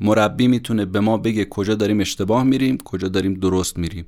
مربی 0.00 0.48
می‌تونه 0.48 0.84
به 0.84 1.00
ما 1.00 1.16
بگه 1.16 1.44
کجا 1.44 1.74
داریم 1.74 2.00
اشتباه 2.00 2.42
میریم 2.42 2.78
کجا 2.78 3.08
داریم 3.08 3.34
درست 3.34 3.78
میریم. 3.78 4.06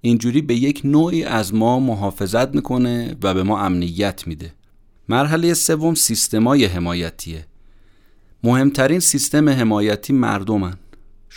اینجوری 0.00 0.42
به 0.42 0.54
یک 0.54 0.80
نوعی 0.84 1.24
از 1.24 1.54
ما 1.54 1.80
محافظت 1.80 2.54
می‌کنه 2.54 3.16
و 3.22 3.34
به 3.34 3.42
ما 3.42 3.60
امنیت 3.60 4.26
میده. 4.26 4.54
مرحله 5.08 5.54
سوم 5.54 5.94
سیستمای 5.94 6.64
حمایتیه. 6.64 7.46
مهمترین 8.44 9.00
سیستم 9.00 9.48
حمایتی 9.48 10.12
مردمن. 10.12 10.74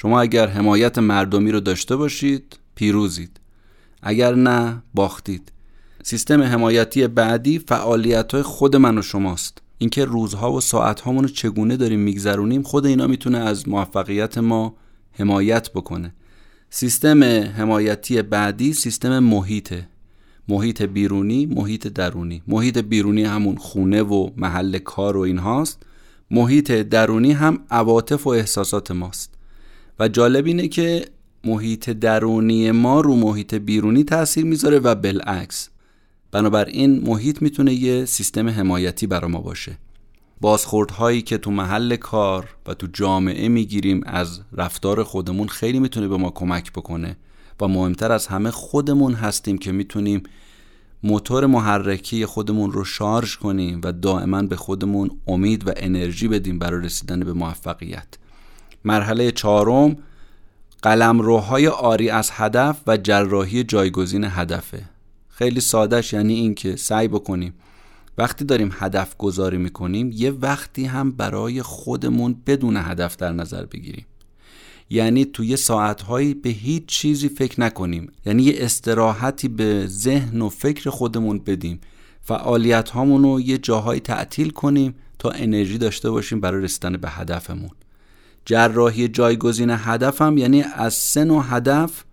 شما 0.01 0.21
اگر 0.21 0.47
حمایت 0.47 0.97
مردمی 0.97 1.51
رو 1.51 1.59
داشته 1.59 1.95
باشید 1.95 2.59
پیروزید. 2.75 3.39
اگر 4.01 4.35
نه 4.35 4.83
باختید. 4.93 5.51
سیستم 6.03 6.41
حمایتی 6.41 7.07
بعدی 7.07 7.59
فعالیت 7.59 8.31
های 8.31 8.41
خود 8.41 8.75
من 8.75 8.97
و 8.97 9.01
شماست. 9.01 9.61
اینکه 9.77 10.05
روزها 10.05 10.51
و 10.51 10.61
ساعت 10.61 11.07
رو 11.07 11.27
چگونه 11.27 11.77
داریم 11.77 11.99
میگذرونیم 11.99 12.61
خود 12.61 12.85
اینا 12.85 13.07
می‌تونه 13.07 13.37
از 13.37 13.69
موفقیت 13.69 14.37
ما 14.37 14.75
حمایت 15.11 15.71
بکنه. 15.71 16.13
سیستم 16.69 17.23
حمایتی 17.57 18.21
بعدی 18.21 18.73
سیستم 18.73 19.19
محیطه. 19.19 19.87
محیط 20.47 20.81
بیرونی 20.81 21.45
محیط 21.45 21.87
درونی. 21.87 22.43
محیط 22.47 22.77
بیرونی 22.77 23.23
همون 23.23 23.55
خونه 23.55 24.03
و 24.03 24.29
محل 24.37 24.77
کار 24.77 25.17
و 25.17 25.19
اینهاست. 25.19 25.83
محیط 26.31 26.71
درونی 26.71 27.31
هم 27.31 27.59
عواطف 27.71 28.27
و 28.27 28.29
احساسات 28.29 28.91
ماست. 28.91 29.40
و 30.01 30.07
جالب 30.07 30.45
اینه 30.45 30.67
که 30.67 31.05
محیط 31.43 31.89
درونی 31.89 32.71
ما 32.71 33.01
رو 33.01 33.15
محیط 33.15 33.53
بیرونی 33.53 34.03
تاثیر 34.03 34.45
می‌ذاره 34.45 34.79
و 34.79 34.95
بالعکس. 34.95 35.69
بنابراین 36.31 37.01
محیط 37.05 37.41
می‌تونه 37.41 37.73
یه 37.73 38.05
سیستم 38.05 38.49
حمایتی 38.49 39.07
برا 39.07 39.27
ما 39.27 39.41
باشه. 39.41 39.77
بازخوردهایی 40.41 41.21
که 41.21 41.37
تو 41.37 41.51
محل 41.51 41.95
کار 41.95 42.49
و 42.67 42.73
تو 42.73 42.87
جامعه 42.93 43.47
می‌گیریم 43.47 44.01
از 44.05 44.41
رفتار 44.53 45.03
خودمون 45.03 45.47
خیلی 45.47 45.79
می‌تونه 45.79 46.07
به 46.07 46.17
ما 46.17 46.29
کمک 46.29 46.71
بکنه 46.71 47.17
و 47.61 47.67
مهمتر 47.67 48.11
از 48.11 48.27
همه 48.27 48.51
خودمون 48.51 49.13
هستیم 49.13 49.57
که 49.57 49.71
می‌تونیم 49.71 50.23
موتور 51.03 51.45
محرکی 51.45 52.25
خودمون 52.25 52.71
رو 52.71 52.85
شارژ 52.85 53.35
کنیم 53.35 53.81
و 53.83 53.91
دائما 53.93 54.41
به 54.41 54.55
خودمون 54.55 55.09
امید 55.27 55.67
و 55.67 55.71
انرژی 55.75 56.27
بدیم 56.27 56.59
برای 56.59 56.85
رسیدن 56.85 57.19
به 57.19 57.33
موفقیت. 57.33 58.07
مرحله 58.85 59.31
چهارم 59.31 59.97
قلمروهای 60.81 61.67
آری 61.67 62.09
از 62.09 62.29
هدف 62.33 62.81
و 62.87 62.97
جراحی 62.97 63.63
جایگزین 63.63 64.23
هدفه. 64.23 64.83
خیلی 65.29 65.61
سادهش 65.61 66.13
یعنی 66.13 66.33
اینکه 66.33 66.75
سعی 66.75 67.07
بکنیم. 67.07 67.53
وقتی 68.17 68.45
داریم 68.45 68.71
هدف 68.73 69.17
گذاری 69.17 69.57
می‌کنیم 69.57 70.11
یه 70.13 70.31
وقتی 70.31 70.85
هم 70.85 71.11
برای 71.11 71.61
خودمون 71.61 72.35
بدون 72.47 72.77
هدف 72.77 73.15
در 73.15 73.31
نظر 73.31 73.65
بگیریم. 73.65 74.05
یعنی 74.89 75.25
توی 75.25 75.57
ساعتهایی 75.57 76.33
به 76.33 76.49
هیچ 76.49 76.85
چیزی 76.85 77.29
فکر 77.29 77.61
نکنیم. 77.61 78.11
یعنی 78.25 78.43
یه 78.43 78.53
استراحتی 78.57 79.47
به 79.47 79.85
ذهن 79.87 80.41
و 80.41 80.49
فکر 80.49 80.89
خودمون 80.89 81.39
بدیم. 81.39 81.81
فعالیت 82.21 82.89
هامون 82.89 83.23
رو 83.23 83.41
یه 83.41 83.57
جاهایی 83.57 83.99
تعطیل 83.99 84.49
کنیم 84.49 84.95
تا 85.19 85.29
انرژی 85.29 85.77
داشته 85.77 86.09
باشیم 86.11 86.39
برای 86.39 86.63
رسیدن 86.63 86.97
به 86.97 87.09
هدفمون. 87.09 87.69
جراحی 88.45 89.07
جایگزین 89.07 89.69
هدفم 89.69 90.37
یعنی 90.37 90.63
از 90.75 90.93
سه 90.93 91.23
نوع 91.23 91.43
هدف 91.47 92.03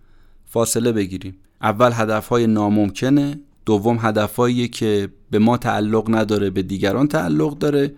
فاصله 0.45 0.91
بگیریم. 0.91 1.35
اول 1.61 1.91
هدف 1.93 2.27
های 2.27 2.47
ناممکنه 2.47 3.39
دوم 3.65 3.97
هدفهایی 4.01 4.67
که 4.67 5.09
به 5.31 5.39
ما 5.39 5.57
تعلق 5.57 6.15
نداره 6.15 6.49
به 6.49 6.61
دیگران 6.61 7.07
تعلق 7.07 7.57
داره 7.57 7.93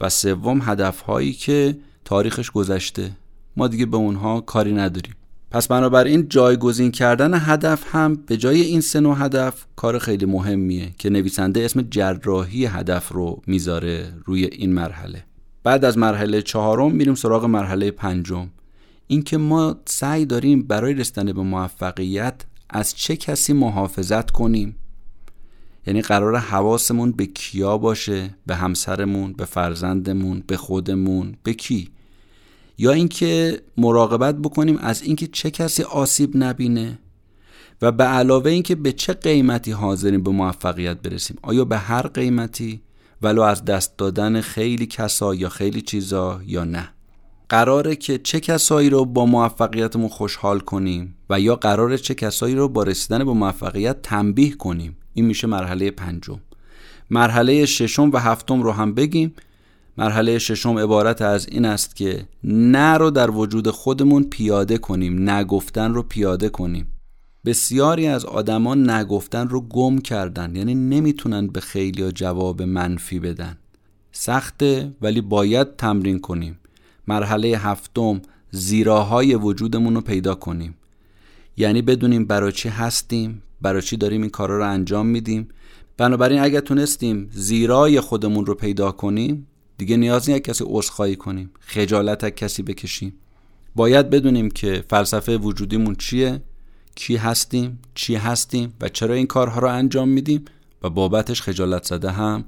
و 0.00 0.08
سوم 0.08 0.60
هدفهایی 0.62 1.32
که 1.32 1.78
تاریخش 2.04 2.50
گذشته. 2.50 3.10
ما 3.56 3.68
دیگه 3.68 3.86
به 3.86 3.96
اونها 3.96 4.40
کاری 4.40 4.72
نداریم. 4.72 5.14
پس 5.50 5.68
بنابراین 5.68 6.28
جایگزین 6.28 6.90
کردن 6.90 7.34
هدف 7.34 7.84
هم 7.94 8.14
به 8.14 8.36
جای 8.36 8.60
این 8.60 8.80
سه 8.80 9.00
نوع 9.00 9.16
هدف 9.24 9.66
کار 9.76 9.98
خیلی 9.98 10.26
مهمیه 10.26 10.90
که 10.98 11.10
نویسنده 11.10 11.64
اسم 11.64 11.82
جراحی 11.90 12.66
هدف 12.66 13.08
رو 13.08 13.42
می‌ذاره 13.46 14.12
روی 14.24 14.44
این 14.44 14.74
مرحله. 14.74 15.24
بعد 15.62 15.84
از 15.84 15.98
مرحله 15.98 16.42
چهارم 16.42 16.92
میریم 16.92 17.14
سراغ 17.14 17.44
مرحله 17.44 17.90
پنجم. 17.90 18.48
اینکه 19.06 19.38
ما 19.38 19.76
سعی 19.86 20.24
داریم 20.24 20.62
برای 20.62 20.94
رسیدن 20.94 21.32
به 21.32 21.42
موفقیت 21.42 22.44
از 22.70 22.94
چه 22.96 23.16
کسی 23.16 23.52
محافظت 23.52 24.30
کنیم. 24.30 24.76
یعنی 25.86 26.02
قرار 26.02 26.36
حواسمون 26.36 27.12
به 27.12 27.26
کیا 27.26 27.78
باشه؟ 27.78 28.34
به 28.46 28.54
همسرمون 28.56 29.32
به 29.32 29.44
فرزندمون 29.44 30.42
به 30.46 30.56
خودمون 30.56 31.36
به 31.42 31.54
کی؟ 31.54 31.90
یا 32.78 32.92
اینکه 32.92 33.62
مراقبت 33.76 34.38
بکنیم 34.38 34.76
از 34.76 35.02
اینکه 35.02 35.26
چه 35.26 35.50
کسی 35.50 35.82
آسیب 35.82 36.36
نبینه؟ 36.36 36.98
و 37.82 37.92
به 37.92 38.04
علاوه 38.04 38.50
اینکه 38.50 38.74
به 38.74 38.92
چه 38.92 39.12
قیمتی 39.12 39.70
حاضریم 39.70 40.22
به 40.22 40.30
موفقیت 40.30 41.02
برسیم؟ 41.02 41.36
آیا 41.42 41.64
به 41.64 41.78
هر 41.78 42.02
قیمتی؟ 42.06 42.80
ولو 43.22 43.42
از 43.42 43.64
دست 43.64 43.98
دادن 43.98 44.40
خیلی 44.40 44.86
کسا 44.86 45.34
یا 45.34 45.48
خیلی 45.48 45.80
چیزا 45.80 46.40
یا 46.46 46.64
نه. 46.64 46.88
قراره 47.48 47.96
که 47.96 48.18
چه 48.18 48.40
کسایی 48.40 48.90
رو 48.90 49.04
با 49.04 49.26
موفقیتمون 49.26 50.08
خوشحال 50.08 50.60
کنیم 50.60 51.14
و 51.30 51.40
یا 51.40 51.56
قراره 51.56 51.98
چه 51.98 52.14
کسایی 52.14 52.54
رو 52.54 52.68
با 52.68 52.82
رسیدن 52.82 53.18
به 53.24 53.32
موفقیت 53.32 54.02
تنبیه 54.02 54.54
کنیم. 54.54 54.96
این 55.14 55.24
میشه 55.24 55.46
مرحله 55.46 55.90
پنجم. 55.90 56.40
مرحله 57.10 57.66
ششم 57.66 58.10
و 58.10 58.16
هفتم 58.16 58.62
رو 58.62 58.72
هم 58.72 58.94
بگیم. 58.94 59.34
مرحله 59.98 60.38
ششم 60.38 60.78
عبارت 60.78 61.22
از 61.22 61.48
این 61.48 61.64
است 61.64 61.96
که 61.96 62.28
نه 62.44 62.98
رو 62.98 63.10
در 63.10 63.30
وجود 63.30 63.70
خودمون 63.70 64.24
پیاده 64.24 64.78
کنیم 64.78 65.30
نگفتن 65.30 65.94
رو 65.94 66.02
پیاده 66.02 66.48
کنیم. 66.48 66.86
بسیاری 67.44 68.06
از 68.06 68.24
آدما 68.24 68.74
نگفتن 68.74 69.48
رو 69.48 69.60
گم 69.60 69.98
کردن 69.98 70.56
یعنی 70.56 70.74
نمی‌تونن 70.74 71.46
به 71.46 71.60
خیلی 71.60 72.12
جواب 72.12 72.62
منفی 72.62 73.18
بدن. 73.18 73.58
سخته 74.12 74.92
ولی 75.00 75.20
باید 75.20 75.76
تمرین 75.76 76.18
کنیم. 76.18 76.58
مرحله 77.06 77.48
هفتم 77.48 78.22
زیراهای 78.50 79.34
وجودمون 79.34 79.94
رو 79.94 80.00
پیدا 80.00 80.34
کنیم. 80.34 80.74
یعنی 81.56 81.82
بدونیم 81.82 82.24
برای 82.24 82.52
چی 82.52 82.68
هستیم 82.68 83.42
برای 83.60 83.82
چی 83.82 83.96
داریم 83.96 84.20
این 84.22 84.30
کارا 84.30 84.56
رو 84.56 84.70
انجام 84.70 85.06
میدیم. 85.06 85.48
بنابراین 85.96 86.40
اگر 86.40 86.60
تونستیم 86.60 87.28
زیرای 87.32 88.00
خودمون 88.00 88.46
رو 88.46 88.54
پیدا 88.54 88.92
کنیم 88.92 89.46
دیگه 89.78 89.96
نیاز 89.96 90.30
نیست 90.30 90.42
کسی 90.42 90.64
عذرخواهی 90.66 91.16
کنیم 91.16 91.50
خجالت 91.60 92.24
از 92.24 92.30
کسی 92.30 92.62
بکشیم. 92.62 93.14
باید 93.74 94.10
بدونیم 94.10 94.50
که 94.50 94.84
فلسفه 94.90 95.36
وجودیمون 95.36 95.94
چیه. 95.94 96.42
کی 96.98 97.16
هستیم 97.16 97.78
چی 97.94 98.14
هستیم 98.14 98.72
و 98.80 98.88
چرا 98.88 99.14
این 99.14 99.26
کارها 99.26 99.60
رو 99.60 99.68
انجام 99.68 100.08
میدیم 100.08 100.44
و 100.82 100.90
بابتش 100.90 101.42
خجالت 101.42 101.84
زده 101.84 102.10
هم 102.10 102.44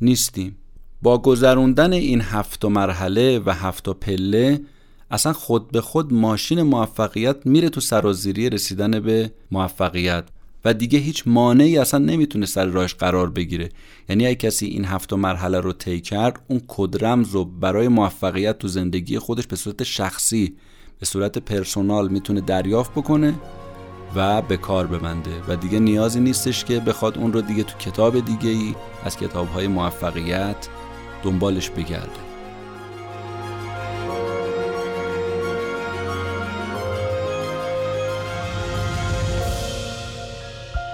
نیستیم. 0.00 0.56
با 1.02 1.18
گذروندن 1.18 1.92
این 1.92 2.20
هفت 2.20 2.64
مرحله 2.64 3.38
و 3.38 3.50
هفت 3.50 3.88
پله 3.88 4.60
اصلا 5.10 5.32
خود 5.32 5.70
به 5.70 5.80
خود 5.80 6.12
ماشین 6.12 6.62
موفقیت 6.62 7.46
میره 7.46 7.68
تو 7.68 7.80
سرازیری 7.80 8.50
رسیدن 8.50 9.00
به 9.00 9.32
موفقیت. 9.50 10.24
و 10.64 10.74
دیگه 10.74 10.98
هیچ 10.98 11.22
مانعی 11.26 11.78
اصلا 11.78 12.04
نمی‌تونه 12.04 12.46
سر 12.46 12.64
راهش 12.64 12.94
قرار 12.94 13.30
بگیره. 13.30 13.68
یعنی 14.08 14.26
اگه 14.26 14.34
کسی 14.34 14.66
این 14.66 14.84
هفت 14.84 15.12
مرحله 15.12 15.60
رو 15.60 15.72
طی 15.72 16.00
کرد 16.00 16.44
اون 16.48 16.60
کدرمز 16.68 17.30
رو 17.30 17.44
برای 17.44 17.88
موفقیت 17.88 18.58
تو 18.58 18.68
زندگی 18.68 19.18
خودش 19.18 19.46
به 19.46 19.56
صورت 19.56 19.82
شخصی 19.82 20.56
به 20.98 21.06
صورت 21.06 21.38
پرسونال 21.38 22.08
می‌تونه 22.08 22.40
دریافت 22.40 22.90
بکنه. 22.90 23.34
و 24.14 24.42
به 24.42 24.56
کار 24.56 24.86
ببنده. 24.86 25.42
و 25.48 25.56
دیگه 25.56 25.78
نیازی 25.78 26.20
نیستش 26.20 26.64
که 26.64 26.80
بخواد 26.80 27.18
اون 27.18 27.32
رو 27.32 27.40
دیگه 27.40 27.62
تو 27.62 27.78
کتاب 27.78 28.20
دیگه 28.24 28.50
ای 28.50 28.74
از 29.04 29.16
کتاب 29.16 29.48
های 29.48 29.68
موفقیت 29.68 30.68
دنبالش 31.22 31.70
بگرده. 31.70 32.30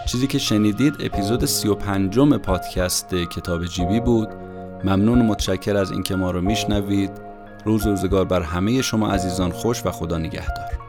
چیزی 0.06 0.26
که 0.26 0.38
شنیدید 0.38 0.94
اپیزود 1.00 1.44
35 1.44 2.18
پادکست 2.18 3.14
کتاب 3.14 3.64
جیبی 3.64 4.00
بود. 4.00 4.28
ممنون 4.84 5.20
و 5.20 5.24
متشکر 5.24 5.76
از 5.76 5.90
اینکه 5.90 6.16
ما 6.16 6.30
رو 6.30 6.40
میشنوید. 6.40 7.10
روز 7.64 7.86
روزگار 7.86 8.24
بر 8.24 8.42
همه 8.42 8.82
شما 8.82 9.10
عزیزان 9.10 9.50
خوش 9.50 9.86
و 9.86 9.90
خدا 9.90 10.18
نگهدار. 10.18 10.85